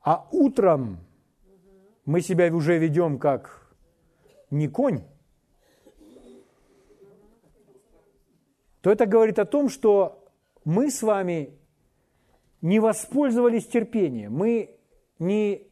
а 0.00 0.26
утром 0.32 0.98
мы 2.06 2.22
себя 2.22 2.52
уже 2.52 2.76
ведем 2.76 3.20
как 3.20 3.72
не 4.50 4.66
конь, 4.66 5.04
то 8.80 8.90
это 8.90 9.06
говорит 9.06 9.38
о 9.38 9.44
том, 9.44 9.68
что 9.68 10.26
мы 10.64 10.90
с 10.90 11.04
вами 11.04 11.56
не 12.62 12.80
воспользовались 12.80 13.68
терпением, 13.68 14.32
мы 14.32 14.76
не 15.20 15.68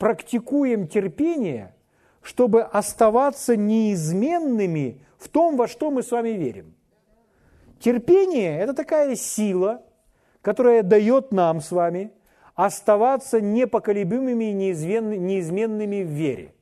практикуем 0.00 0.88
терпение, 0.88 1.76
чтобы 2.22 2.62
оставаться 2.62 3.54
неизменными 3.56 5.04
в 5.18 5.28
том, 5.28 5.56
во 5.56 5.68
что 5.68 5.90
мы 5.90 6.02
с 6.02 6.10
вами 6.10 6.30
верим. 6.30 6.74
Терпение– 7.78 8.58
это 8.60 8.74
такая 8.74 9.14
сила, 9.14 9.84
которая 10.40 10.82
дает 10.82 11.32
нам 11.32 11.60
с 11.60 11.70
вами 11.70 12.12
оставаться 12.54 13.40
непоколебимыми 13.40 14.50
и 14.50 14.52
неизменными 14.52 16.02
в 16.02 16.08
вере. 16.08 16.54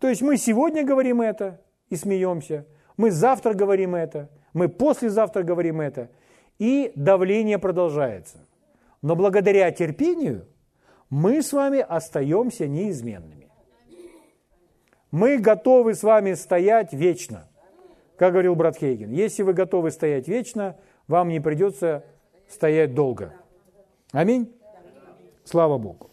То 0.00 0.08
есть 0.08 0.22
мы 0.22 0.36
сегодня 0.36 0.84
говорим 0.84 1.22
это 1.22 1.62
и 1.88 1.96
смеемся, 1.96 2.66
мы 2.96 3.12
завтра 3.12 3.54
говорим 3.54 3.94
это, 3.94 4.28
мы 4.52 4.68
послезавтра 4.68 5.42
говорим 5.44 5.80
это– 5.80 6.10
и 6.58 6.92
давление 6.94 7.58
продолжается. 7.58 8.38
Но 9.02 9.16
благодаря 9.16 9.70
терпению 9.70 10.46
мы 11.10 11.42
с 11.42 11.52
вами 11.52 11.80
остаемся 11.80 12.66
неизменными. 12.66 13.48
Мы 15.10 15.38
готовы 15.38 15.94
с 15.94 16.02
вами 16.02 16.34
стоять 16.34 16.92
вечно. 16.92 17.48
Как 18.16 18.32
говорил 18.32 18.54
брат 18.54 18.76
Хейген, 18.76 19.12
если 19.12 19.42
вы 19.42 19.52
готовы 19.52 19.90
стоять 19.90 20.26
вечно, 20.26 20.76
вам 21.06 21.28
не 21.28 21.40
придется 21.40 22.04
стоять 22.48 22.94
долго. 22.94 23.34
Аминь. 24.12 24.52
Слава 25.44 25.78
Богу. 25.78 26.10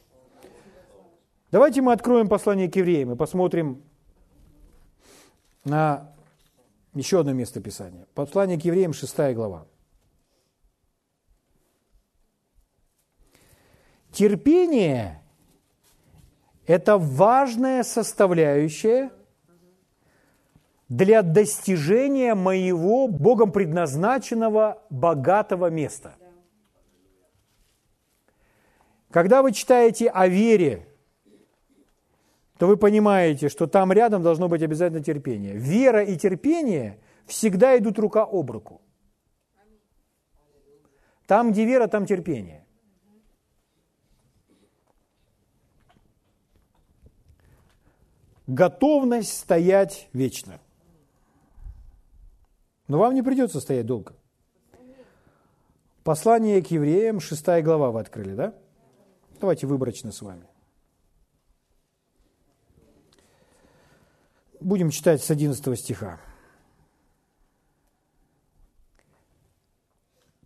Давайте 1.51 1.81
мы 1.81 1.93
откроем 1.93 2.27
послание 2.27 2.69
к 2.69 2.75
евреям 2.75 3.11
и 3.11 3.15
посмотрим 3.15 3.83
на 5.63 6.11
еще 6.93 7.21
одно 7.21 7.33
место 7.33 7.61
Писания. 7.61 8.07
Послание 8.13 8.59
к 8.59 8.65
евреям, 8.65 8.93
6 8.93 9.33
глава. 9.33 9.65
Терпение– 14.13 15.23
это 16.67 16.99
важная 16.99 17.81
составляющая 17.81 19.11
для 20.87 21.23
достижения 21.23 22.35
моего 22.35 23.07
Богом 23.07 23.51
предназначенного 23.51 24.83
богатого 24.91 25.71
места. 25.71 26.13
Когда 29.09 29.41
вы 29.41 29.51
читаете 29.51 30.09
о 30.09 30.27
вере, 30.27 30.87
то 32.59 32.67
вы 32.67 32.77
понимаете, 32.77 33.49
что 33.49 33.65
там 33.65 33.91
рядом 33.91 34.21
должно 34.21 34.47
быть 34.47 34.61
обязательно 34.61 35.03
терпение. 35.03 35.55
Вера 35.55 36.03
и 36.03 36.15
терпение 36.17 36.99
всегда 37.25 37.75
идут 37.79 37.97
рука 37.97 38.21
об 38.21 38.51
руку. 38.51 38.79
Там, 41.25 41.51
где 41.51 41.65
вера, 41.65 41.87
там 41.87 42.05
терпение. 42.05 42.62
Готовность 48.47 49.37
стоять 49.37 50.09
вечно. 50.13 50.59
Но 52.87 52.99
вам 52.99 53.13
не 53.13 53.21
придется 53.21 53.59
стоять 53.59 53.85
долго. 53.85 54.13
Послание 56.03 56.61
к 56.61 56.67
евреям, 56.67 57.19
6 57.19 57.45
глава 57.63 57.91
вы 57.91 58.01
открыли, 58.01 58.35
да? 58.35 58.53
Давайте 59.39 59.67
выборочно 59.67 60.11
с 60.11 60.21
вами. 60.21 60.45
Будем 64.59 64.89
читать 64.89 65.21
с 65.21 65.31
11 65.31 65.79
стиха. 65.79 66.19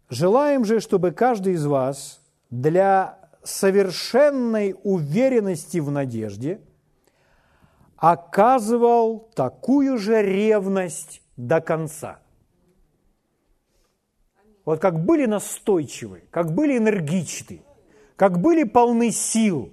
«Желаем 0.10 0.64
же, 0.64 0.80
чтобы 0.80 1.12
каждый 1.12 1.54
из 1.54 1.66
вас 1.66 2.22
для 2.50 3.20
совершенной 3.44 4.76
уверенности 4.84 5.80
в 5.80 5.92
надежде 5.92 6.62
оказывал 7.98 9.30
такую 9.34 9.98
же 9.98 10.22
ревность 10.22 11.22
до 11.36 11.62
конца. 11.62 12.20
Вот 14.66 14.80
как 14.80 15.04
были 15.04 15.26
настойчивы, 15.26 16.24
как 16.30 16.54
были 16.54 16.78
энергичны, 16.78 17.62
как 18.16 18.40
были 18.40 18.64
полны 18.64 19.12
сил, 19.12 19.72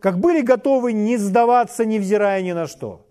как 0.00 0.18
были 0.18 0.40
готовы 0.40 0.92
не 0.92 1.16
сдаваться, 1.16 1.84
невзирая 1.84 2.42
ни 2.42 2.52
на 2.52 2.66
что. 2.66 3.06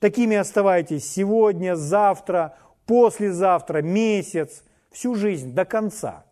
Такими 0.00 0.36
оставайтесь 0.36 1.10
сегодня, 1.10 1.76
завтра, 1.76 2.56
послезавтра, 2.86 3.82
месяц, 3.82 4.64
всю 4.90 5.14
жизнь, 5.14 5.52
до 5.54 5.64
конца. 5.64 6.24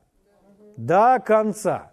До 0.77 1.21
конца. 1.25 1.91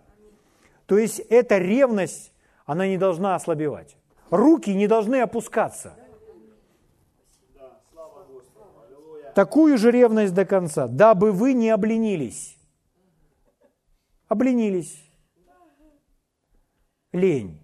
То 0.85 0.97
есть 0.97 1.19
эта 1.19 1.57
ревность, 1.57 2.31
она 2.65 2.87
не 2.87 2.97
должна 2.97 3.35
ослабевать. 3.35 3.97
Руки 4.29 4.73
не 4.73 4.87
должны 4.87 5.21
опускаться. 5.21 5.95
Такую 9.35 9.77
же 9.77 9.91
ревность 9.91 10.33
до 10.33 10.45
конца, 10.45 10.87
дабы 10.87 11.31
вы 11.31 11.53
не 11.53 11.69
обленились. 11.69 12.57
Обленились. 14.27 15.03
Лень. 17.11 17.59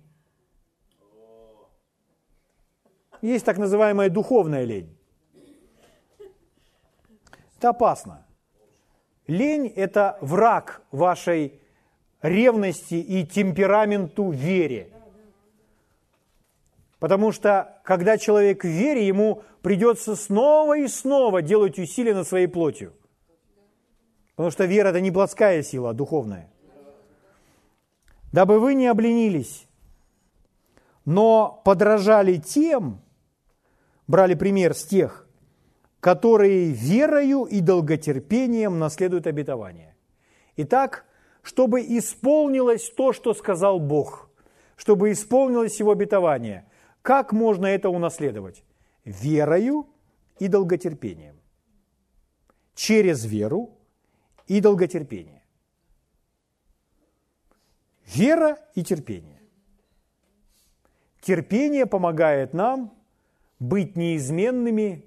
Есть 3.22 3.45
так 3.45 3.58
называемая 3.58 4.10
духовная 4.10 4.63
лень. 4.63 4.95
Это 7.58 7.69
опасно. 7.69 8.26
Лень– 9.28 9.67
это 9.76 10.17
враг 10.22 10.82
вашей 10.91 11.60
ревности 12.22 12.95
и 12.95 13.26
темпераменту 13.26 14.32
вере. 14.32 14.93
Потому 16.99 17.31
что, 17.31 17.79
когда 17.83 18.17
человек 18.17 18.63
в 18.63 18.67
вере, 18.67 19.07
ему 19.07 19.43
придется 19.62 20.15
снова 20.15 20.77
и 20.77 20.88
снова 20.88 21.41
делать 21.41 21.79
усилия 21.79 22.13
над 22.13 22.27
своей 22.27 22.47
плотью. 22.47 22.93
Потому 24.35 24.51
что 24.51 24.65
вера– 24.65 24.88
это 24.89 25.01
не 25.01 25.12
плотская 25.12 25.63
сила, 25.63 25.91
а 25.91 25.93
духовная. 25.93 26.49
Дабы 28.31 28.59
вы 28.59 28.75
не 28.75 28.88
обленились, 28.88 29.67
но 31.03 31.62
подражали 31.65 32.38
тем, 32.38 33.01
брали 34.07 34.35
пример 34.35 34.75
с 34.75 34.83
тех, 34.83 35.27
которые 35.99 36.71
верою 36.71 37.45
и 37.45 37.59
долготерпением 37.62 38.77
наследуют 38.77 39.25
обетование. 39.25 39.95
Итак, 40.57 41.05
чтобы 41.41 41.81
исполнилось 41.81 42.89
то, 42.91 43.13
что 43.13 43.33
сказал 43.33 43.79
Бог, 43.79 44.29
чтобы 44.75 45.12
исполнилось 45.12 45.79
Его 45.79 45.91
обетование. 45.91 46.68
Как 47.01 47.33
можно 47.33 47.65
это 47.67 47.89
унаследовать? 47.89 48.63
Верою 49.05 49.88
и 50.39 50.47
долготерпением. 50.47 51.35
Через 52.75 53.25
веру 53.25 53.77
и 54.47 54.62
долготерпение. 54.62 55.43
Вера 58.05 58.57
и 58.75 58.83
терпение. 58.83 59.41
Терпение 61.21 61.85
помогает 61.85 62.53
нам 62.53 62.93
быть 63.59 63.95
неизменными 63.95 65.05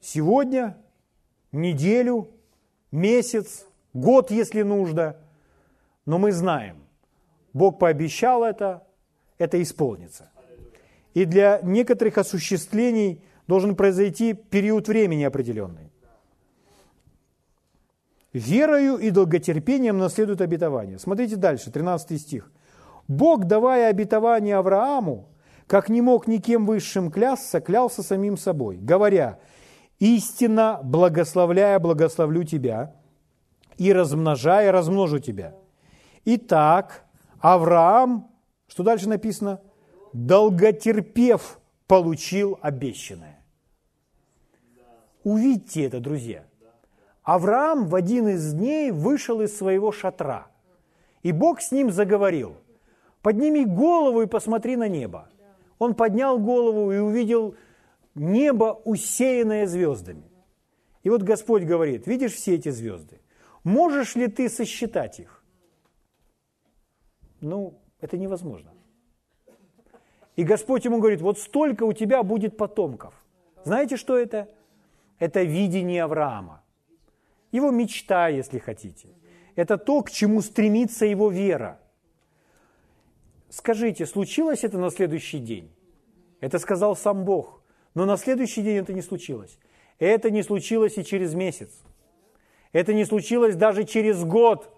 сегодня, 0.00 0.76
неделю, 1.52 2.30
месяц, 2.90 3.66
год, 3.94 4.30
если 4.30 4.62
нужно. 4.62 5.16
Но 6.04 6.18
мы 6.18 6.32
знаем, 6.32 6.84
Бог 7.52 7.78
пообещал 7.78 8.44
это, 8.44 8.83
это 9.38 9.60
исполнится. 9.62 10.30
И 11.14 11.24
для 11.24 11.60
некоторых 11.62 12.18
осуществлений 12.18 13.22
должен 13.46 13.76
произойти 13.76 14.32
период 14.32 14.88
времени 14.88 15.22
определенный. 15.24 15.90
Верою 18.32 18.96
и 18.96 19.10
долготерпением 19.10 19.98
наследует 19.98 20.40
обетование. 20.40 20.98
Смотрите 20.98 21.36
дальше, 21.36 21.70
13 21.70 22.20
стих. 22.20 22.50
Бог, 23.06 23.44
давая 23.44 23.90
обетование 23.90 24.56
Аврааму, 24.56 25.28
как 25.68 25.88
не 25.88 26.00
мог 26.00 26.26
никем 26.26 26.66
высшим 26.66 27.12
клясться, 27.12 27.60
клялся 27.60 28.02
самим 28.02 28.36
собой, 28.36 28.76
говоря, 28.76 29.38
«Истинно 30.00 30.80
благословляя, 30.82 31.78
благословлю 31.78 32.42
тебя, 32.42 32.96
и 33.76 33.92
размножая, 33.92 34.72
размножу 34.72 35.20
тебя». 35.20 35.54
Итак, 36.24 37.04
Авраам, 37.40 38.28
что 38.68 38.82
дальше 38.82 39.08
написано? 39.08 39.60
Долготерпев, 40.12 41.60
получил 41.86 42.58
обещанное. 42.62 43.44
Увидьте 45.22 45.84
это, 45.84 46.00
друзья. 46.00 46.44
Авраам 47.22 47.86
в 47.86 47.94
один 47.94 48.28
из 48.28 48.52
дней 48.52 48.90
вышел 48.90 49.40
из 49.40 49.56
своего 49.56 49.92
шатра, 49.92 50.48
и 51.22 51.32
Бог 51.32 51.60
с 51.60 51.72
ним 51.72 51.90
заговорил. 51.90 52.56
«Подними 53.22 53.64
голову 53.64 54.20
и 54.20 54.26
посмотри 54.26 54.76
на 54.76 54.86
небо». 54.86 55.28
Он 55.78 55.94
поднял 55.94 56.38
голову 56.38 56.92
и 56.92 56.98
увидел 56.98 57.56
небо, 58.14 58.80
усеянное 58.84 59.66
звездами. 59.66 60.30
И 61.02 61.10
вот 61.10 61.22
Господь 61.22 61.64
говорит, 61.64 62.06
видишь 62.06 62.32
все 62.32 62.54
эти 62.54 62.70
звезды? 62.70 63.20
Можешь 63.62 64.14
ли 64.14 64.28
ты 64.28 64.48
сосчитать 64.48 65.20
их? 65.20 65.42
Ну, 67.40 67.80
это 68.04 68.18
невозможно. 68.18 68.70
И 70.36 70.44
Господь 70.44 70.84
ему 70.84 70.98
говорит, 70.98 71.22
вот 71.22 71.38
столько 71.38 71.84
у 71.84 71.92
тебя 71.94 72.22
будет 72.22 72.56
потомков. 72.56 73.14
Знаете, 73.64 73.96
что 73.96 74.18
это? 74.18 74.48
Это 75.18 75.42
видение 75.42 76.04
Авраама. 76.04 76.62
Его 77.50 77.70
мечта, 77.70 78.28
если 78.28 78.58
хотите. 78.58 79.08
Это 79.56 79.78
то, 79.78 80.02
к 80.02 80.10
чему 80.10 80.42
стремится 80.42 81.06
его 81.06 81.30
вера. 81.30 81.80
Скажите, 83.48 84.04
случилось 84.04 84.64
это 84.64 84.78
на 84.78 84.90
следующий 84.90 85.38
день? 85.38 85.72
Это 86.40 86.58
сказал 86.58 86.96
сам 86.96 87.24
Бог. 87.24 87.62
Но 87.94 88.04
на 88.04 88.18
следующий 88.18 88.62
день 88.62 88.76
это 88.76 88.92
не 88.92 89.02
случилось. 89.02 89.58
Это 89.98 90.30
не 90.30 90.42
случилось 90.42 90.98
и 90.98 91.04
через 91.04 91.34
месяц. 91.34 91.70
Это 92.72 92.92
не 92.92 93.06
случилось 93.06 93.56
даже 93.56 93.84
через 93.84 94.24
год. 94.24 94.68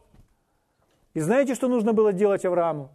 И 1.15 1.21
знаете, 1.21 1.55
что 1.57 1.67
нужно 1.67 1.93
было 1.93 2.12
делать 2.12 2.45
Аврааму? 2.45 2.91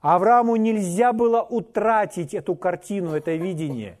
Аврааму 0.00 0.56
нельзя 0.56 1.12
было 1.12 1.42
утратить 1.42 2.34
эту 2.34 2.54
картину, 2.54 3.14
это 3.14 3.34
видение. 3.34 3.98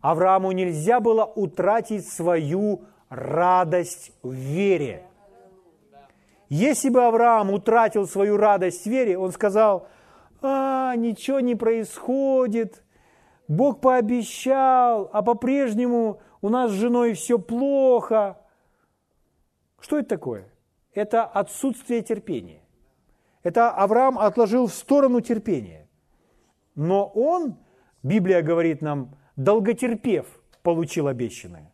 Аврааму 0.00 0.52
нельзя 0.52 1.00
было 1.00 1.24
утратить 1.24 2.08
свою 2.08 2.82
радость 3.08 4.12
в 4.22 4.32
вере. 4.32 5.04
Если 6.48 6.88
бы 6.88 7.04
Авраам 7.04 7.50
утратил 7.50 8.06
свою 8.06 8.38
радость 8.38 8.84
в 8.84 8.90
вере, 8.90 9.18
он 9.18 9.32
сказал, 9.32 9.88
а, 10.40 10.94
ничего 10.96 11.40
не 11.40 11.54
происходит, 11.54 12.82
Бог 13.48 13.80
пообещал, 13.80 15.10
а 15.12 15.22
по-прежнему 15.22 16.20
у 16.40 16.48
нас 16.48 16.70
с 16.70 16.74
женой 16.74 17.14
все 17.14 17.38
плохо. 17.38 18.38
Что 19.80 19.98
это 19.98 20.08
такое? 20.08 20.48
Это 20.94 21.24
отсутствие 21.24 22.02
терпения. 22.02 22.57
Это 23.42 23.70
Авраам 23.70 24.18
отложил 24.18 24.66
в 24.66 24.74
сторону 24.74 25.20
терпения. 25.20 25.88
Но 26.74 27.06
он, 27.06 27.56
Библия 28.02 28.42
говорит 28.42 28.82
нам, 28.82 29.16
долготерпев, 29.36 30.26
получил 30.62 31.06
обещанное. 31.06 31.72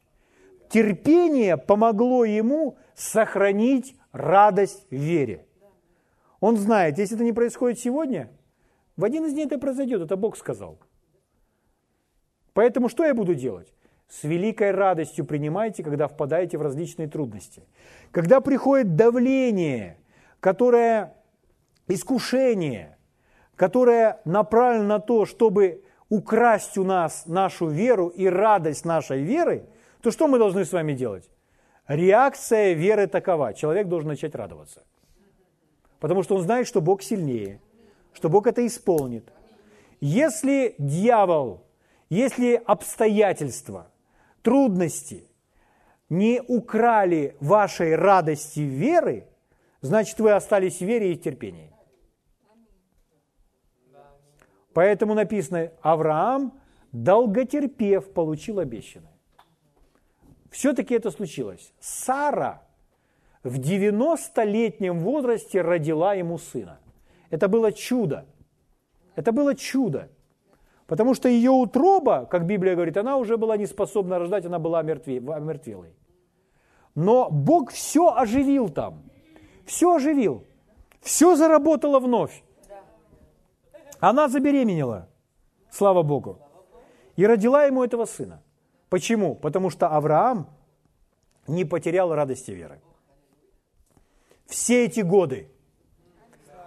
Терпение 0.69 1.57
помогло 1.57 2.25
ему 2.25 2.77
сохранить 2.95 3.97
радость 4.13 4.87
в 4.91 4.95
вере. 4.95 5.47
Он 6.41 6.57
знает, 6.57 6.99
если 6.99 7.17
это 7.17 7.25
не 7.25 7.33
происходит 7.33 7.79
сегодня, 7.79 8.31
в 8.97 9.05
один 9.05 9.25
из 9.25 9.33
дней 9.33 9.47
это 9.47 9.59
произойдет, 9.59 10.03
это 10.03 10.17
Бог 10.17 10.37
сказал. 10.37 10.79
Поэтому 12.53 12.89
что 12.89 13.05
я 13.05 13.15
буду 13.15 13.35
делать? 13.35 13.73
С 14.09 14.23
великой 14.25 14.71
радостью 14.71 15.25
принимайте, 15.25 15.83
когда 15.83 16.07
впадаете 16.07 16.57
в 16.59 16.63
различные 16.63 17.09
трудности. 17.09 17.65
Когда 18.13 18.41
приходит 18.41 18.95
давление, 18.95 19.99
которое 20.41 21.15
искушение, 21.89 22.97
которое 23.57 24.21
направлено 24.25 24.85
на 24.85 24.99
то, 25.01 25.27
чтобы 25.27 25.83
украсть 26.09 26.79
у 26.79 26.85
нас 26.85 27.27
нашу 27.27 27.69
веру 27.69 28.09
и 28.09 28.27
радость 28.27 28.85
нашей 28.85 29.23
веры, 29.23 29.67
то 30.01 30.11
что 30.11 30.29
мы 30.29 30.39
должны 30.39 30.65
с 30.65 30.73
вами 30.73 30.93
делать? 30.93 31.31
Реакция 31.87 32.73
веры 32.73 33.07
такова. 33.07 33.55
Человек 33.55 33.89
должен 33.89 34.09
начать 34.09 34.35
радоваться. 34.35 34.83
Потому 36.01 36.23
что 36.23 36.37
он 36.37 36.43
знает, 36.43 36.67
что 36.67 36.81
Бог 36.81 37.03
сильнее, 37.03 37.61
что 38.13 38.29
Бог 38.29 38.47
это 38.47 38.67
исполнит. 38.67 39.33
Если 40.01 40.75
дьявол, 40.79 41.65
если 42.11 42.63
обстоятельства, 42.65 43.91
трудности 44.43 45.27
не 46.11 46.43
украли 46.47 47.37
вашей 47.41 47.97
радости 47.97 48.61
веры, 48.61 49.27
значит, 49.81 50.21
вы 50.21 50.33
остались 50.33 50.79
в 50.79 50.83
вере 50.83 51.13
и 51.13 51.17
терпении. 51.17 51.74
Поэтому 54.75 55.15
написано, 55.15 55.71
Авраам, 55.83 56.53
долготерпев, 56.93 58.13
получил 58.13 58.59
обещанное. 58.59 59.13
Все-таки 60.51 60.95
это 60.95 61.11
случилось. 61.11 61.73
Сара 61.81 62.63
в 63.43 63.59
90-летнем 63.59 64.99
возрасте 65.01 65.63
родила 65.63 66.15
ему 66.15 66.39
сына. 66.39 66.79
Это 67.31 67.49
было 67.49 67.73
чудо. 67.73 68.27
Это 69.17 69.33
было 69.33 69.55
чудо. 69.55 70.09
Потому 70.87 71.15
что 71.15 71.29
ее 71.29 71.51
утроба, 71.51 72.27
как 72.27 72.47
Библия 72.47 72.75
говорит, 72.75 72.97
она 72.97 73.17
уже 73.17 73.37
была 73.37 73.57
не 73.57 73.67
способна 73.67 74.19
рождать, 74.19 74.45
она 74.45 74.59
была 74.59 74.81
омертвелой. 74.81 75.95
Но 76.95 77.31
Бог 77.31 77.71
все 77.71 78.15
оживил 78.15 78.69
там. 78.69 79.03
Все 79.65 79.95
оживил. 79.95 80.45
Все 81.01 81.37
заработало 81.37 82.01
вновь. 82.01 82.43
Она 84.05 84.29
забеременела, 84.29 85.09
слава 85.71 86.03
Богу, 86.03 86.39
и 87.17 87.27
родила 87.27 87.65
ему 87.65 87.83
этого 87.83 88.05
сына. 88.05 88.43
Почему? 88.91 89.35
Потому 89.35 89.71
что 89.71 89.89
Авраам 89.89 90.51
не 91.47 91.65
потерял 91.65 92.15
радости 92.15 92.51
веры. 92.51 92.83
Все 94.45 94.85
эти 94.85 95.01
годы. 95.01 95.49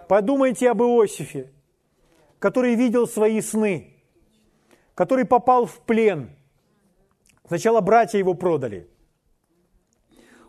Подумайте 0.08 0.68
об 0.68 0.82
Иосифе, 0.82 1.52
который 2.40 2.74
видел 2.74 3.06
свои 3.06 3.40
сны, 3.40 3.94
который 4.96 5.24
попал 5.24 5.66
в 5.66 5.78
плен. 5.82 6.30
Сначала 7.46 7.80
братья 7.80 8.18
его 8.18 8.34
продали, 8.34 8.90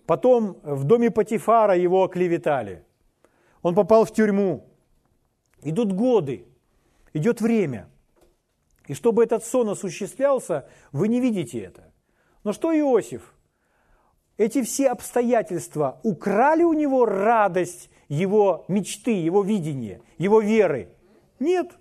потом 0.07 0.57
в 0.63 0.85
доме 0.85 1.11
Патифара 1.11 1.77
его 1.77 2.03
оклеветали. 2.03 2.83
Он 3.61 3.75
попал 3.75 4.05
в 4.05 4.11
тюрьму. 4.11 4.65
Идут 5.61 5.93
годы, 5.93 6.48
идет 7.13 7.41
время. 7.41 7.89
И 8.87 8.93
чтобы 8.93 9.23
этот 9.23 9.45
сон 9.45 9.69
осуществлялся, 9.69 10.67
вы 10.91 11.07
не 11.07 11.19
видите 11.19 11.59
это. 11.59 11.93
Но 12.43 12.53
что 12.53 12.77
Иосиф? 12.77 13.35
Эти 14.37 14.63
все 14.63 14.89
обстоятельства 14.89 15.99
украли 16.03 16.63
у 16.63 16.73
него 16.73 17.05
радость 17.05 17.89
его 18.07 18.65
мечты, 18.67 19.11
его 19.11 19.43
видения, 19.43 20.01
его 20.17 20.39
веры? 20.39 20.89
Нет. 21.39 21.73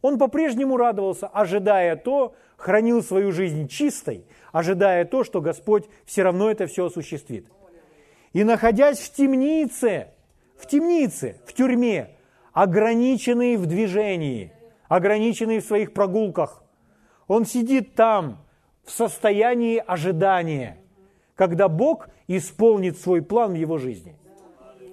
Он 0.00 0.18
по-прежнему 0.18 0.76
радовался, 0.76 1.26
ожидая 1.26 1.96
то, 1.96 2.34
хранил 2.56 3.02
свою 3.02 3.32
жизнь 3.32 3.66
чистой, 3.68 4.24
ожидая 4.52 5.04
то, 5.04 5.24
что 5.24 5.40
Господь 5.40 5.86
все 6.04 6.22
равно 6.22 6.50
это 6.50 6.66
все 6.66 6.86
осуществит. 6.86 7.48
И 8.32 8.44
находясь 8.44 9.00
в 9.00 9.12
темнице, 9.12 10.08
в 10.56 10.66
темнице, 10.66 11.40
в 11.46 11.52
тюрьме, 11.52 12.16
ограниченный 12.52 13.56
в 13.56 13.66
движении, 13.66 14.52
ограниченный 14.88 15.60
в 15.60 15.64
своих 15.64 15.92
прогулках, 15.92 16.62
он 17.26 17.44
сидит 17.44 17.94
там 17.94 18.38
в 18.84 18.90
состоянии 18.90 19.82
ожидания, 19.86 20.78
когда 21.34 21.68
Бог 21.68 22.08
исполнит 22.26 22.98
свой 22.98 23.22
план 23.22 23.52
в 23.52 23.56
его 23.56 23.78
жизни. 23.78 24.16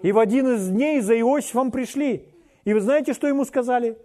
И 0.01 0.11
в 0.11 0.19
один 0.19 0.55
из 0.55 0.69
дней 0.69 1.01
за 1.01 1.19
Иосифом 1.19 1.71
пришли. 1.71 2.29
И 2.63 2.73
вы 2.73 2.81
знаете, 2.81 3.13
что 3.13 3.27
ему 3.27 3.45
сказали? 3.45 3.97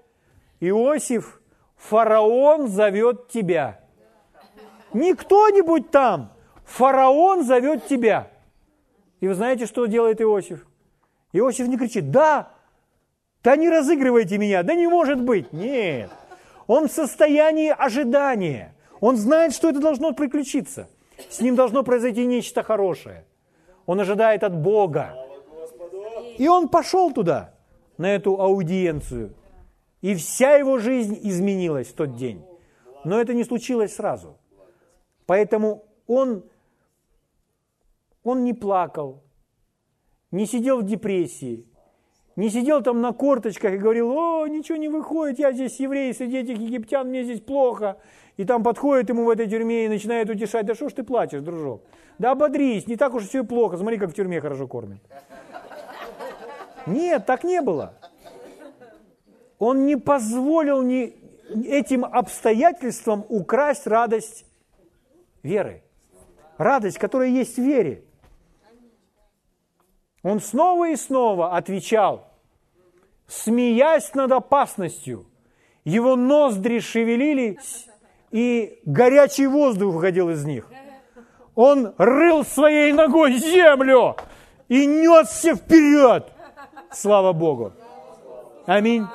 Иосиф, 0.60 1.40
фараон 1.76 2.68
зовет 2.68 3.28
тебя. 3.28 3.80
Не 4.92 5.14
кто-нибудь 5.14 5.90
там, 5.90 6.32
фараон 6.64 7.44
зовет 7.44 7.86
тебя. 7.86 8.30
И 9.20 9.28
вы 9.28 9.34
знаете, 9.34 9.66
что 9.66 9.86
делает 9.86 10.20
Иосиф? 10.20 10.66
Иосиф 11.32 11.68
не 11.68 11.76
кричит, 11.76 12.10
да, 12.10 12.52
да 13.42 13.56
не 13.56 13.68
разыгрывайте 13.68 14.38
меня, 14.38 14.62
да 14.62 14.74
не 14.74 14.86
может 14.86 15.20
быть. 15.20 15.52
Нет, 15.52 16.10
он 16.66 16.88
в 16.88 16.92
состоянии 16.92 17.74
ожидания. 17.76 18.74
Он 19.00 19.16
знает, 19.16 19.54
что 19.54 19.70
это 19.70 19.80
должно 19.80 20.12
приключиться. 20.12 20.88
С 21.28 21.40
ним 21.40 21.54
должно 21.54 21.82
произойти 21.82 22.26
нечто 22.26 22.62
хорошее. 22.62 23.24
Он 23.86 24.00
ожидает 24.00 24.44
от 24.44 24.56
Бога. 24.56 25.14
И 26.38 26.48
он 26.48 26.68
пошел 26.68 27.12
туда, 27.12 27.54
на 27.98 28.14
эту 28.14 28.40
аудиенцию. 28.40 29.34
И 30.00 30.14
вся 30.14 30.54
его 30.54 30.78
жизнь 30.78 31.18
изменилась 31.22 31.88
в 31.88 31.94
тот 31.94 32.16
день. 32.16 32.42
Но 33.04 33.20
это 33.20 33.34
не 33.34 33.44
случилось 33.44 33.94
сразу. 33.94 34.38
Поэтому 35.26 35.84
он, 36.06 36.44
он 38.22 38.44
не 38.44 38.54
плакал, 38.54 39.22
не 40.30 40.46
сидел 40.46 40.80
в 40.80 40.86
депрессии, 40.86 41.66
не 42.40 42.48
сидел 42.48 42.82
там 42.82 43.02
на 43.02 43.12
корточках 43.12 43.74
и 43.74 43.76
говорил, 43.76 44.10
о, 44.12 44.46
ничего 44.46 44.78
не 44.78 44.88
выходит, 44.88 45.38
я 45.38 45.52
здесь 45.52 45.78
еврей, 45.78 46.14
среди 46.14 46.38
этих 46.38 46.56
египтян, 46.56 47.06
мне 47.06 47.22
здесь 47.22 47.42
плохо. 47.42 47.98
И 48.38 48.46
там 48.46 48.62
подходит 48.62 49.10
ему 49.10 49.24
в 49.24 49.28
этой 49.28 49.46
тюрьме 49.46 49.84
и 49.84 49.88
начинает 49.88 50.30
утешать, 50.30 50.64
да 50.64 50.74
что 50.74 50.88
ж 50.88 50.94
ты 50.94 51.02
плачешь, 51.02 51.42
дружок? 51.42 51.82
Да 52.18 52.30
ободрись, 52.30 52.86
не 52.86 52.96
так 52.96 53.12
уж 53.12 53.28
все 53.28 53.44
плохо, 53.44 53.76
смотри, 53.76 53.98
как 53.98 54.10
в 54.10 54.14
тюрьме 54.14 54.40
хорошо 54.40 54.66
кормят. 54.66 55.00
Нет, 56.86 57.26
так 57.26 57.44
не 57.44 57.60
было. 57.60 57.92
Он 59.58 59.84
не 59.84 59.96
позволил 59.96 60.80
ни 60.80 61.14
этим 61.66 62.06
обстоятельствам 62.06 63.26
украсть 63.28 63.86
радость 63.86 64.46
веры. 65.42 65.82
Радость, 66.56 66.96
которая 66.96 67.28
есть 67.28 67.56
в 67.56 67.62
вере. 67.62 68.02
Он 70.22 70.40
снова 70.40 70.88
и 70.88 70.96
снова 70.96 71.54
отвечал, 71.54 72.29
смеясь 73.30 74.12
над 74.14 74.32
опасностью. 74.32 75.24
Его 75.84 76.16
ноздри 76.16 76.80
шевелились, 76.80 77.86
и 78.32 78.80
горячий 78.84 79.46
воздух 79.46 79.94
выходил 79.94 80.30
из 80.30 80.44
них. 80.44 80.68
Он 81.54 81.94
рыл 81.96 82.44
своей 82.44 82.92
ногой 82.92 83.34
землю 83.34 84.16
и 84.68 84.84
несся 84.84 85.54
вперед. 85.54 86.32
Слава 86.92 87.32
Богу. 87.32 87.72
Аминь. 88.66 89.06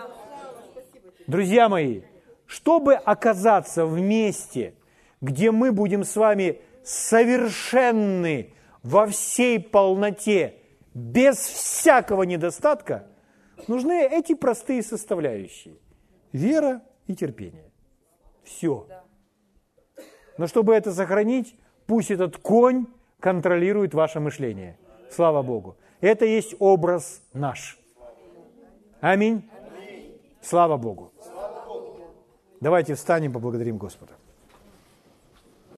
Друзья 1.28 1.68
мои, 1.68 2.02
чтобы 2.46 2.94
оказаться 2.94 3.86
в 3.86 4.00
месте, 4.00 4.76
где 5.22 5.52
мы 5.52 5.72
будем 5.72 6.04
с 6.04 6.16
вами 6.16 6.62
совершенны 6.84 8.54
во 8.82 9.08
всей 9.08 9.60
полноте, 9.60 10.56
без 10.94 11.38
всякого 11.38 12.24
недостатка, 12.24 13.08
нужны 13.68 14.08
эти 14.08 14.34
простые 14.34 14.84
составляющие. 14.84 15.76
Вера 16.32 16.82
и 17.08 17.16
терпение. 17.16 17.72
Все. 18.44 18.88
Но 20.38 20.48
чтобы 20.48 20.74
это 20.74 20.92
сохранить, 20.92 21.56
пусть 21.88 22.12
этот 22.12 22.38
конь 22.38 22.88
контролирует 23.20 23.94
ваше 23.94 24.20
мышление. 24.20 24.78
Слава 25.10 25.42
Богу. 25.42 25.78
Это 26.02 26.26
есть 26.26 26.56
образ 26.60 27.22
наш. 27.34 27.80
Аминь. 29.02 29.50
Слава 30.42 30.78
Богу. 30.78 31.12
Давайте 32.62 32.96
встанем, 32.96 33.34
поблагодарим 33.34 33.78
Господа. 33.78 34.14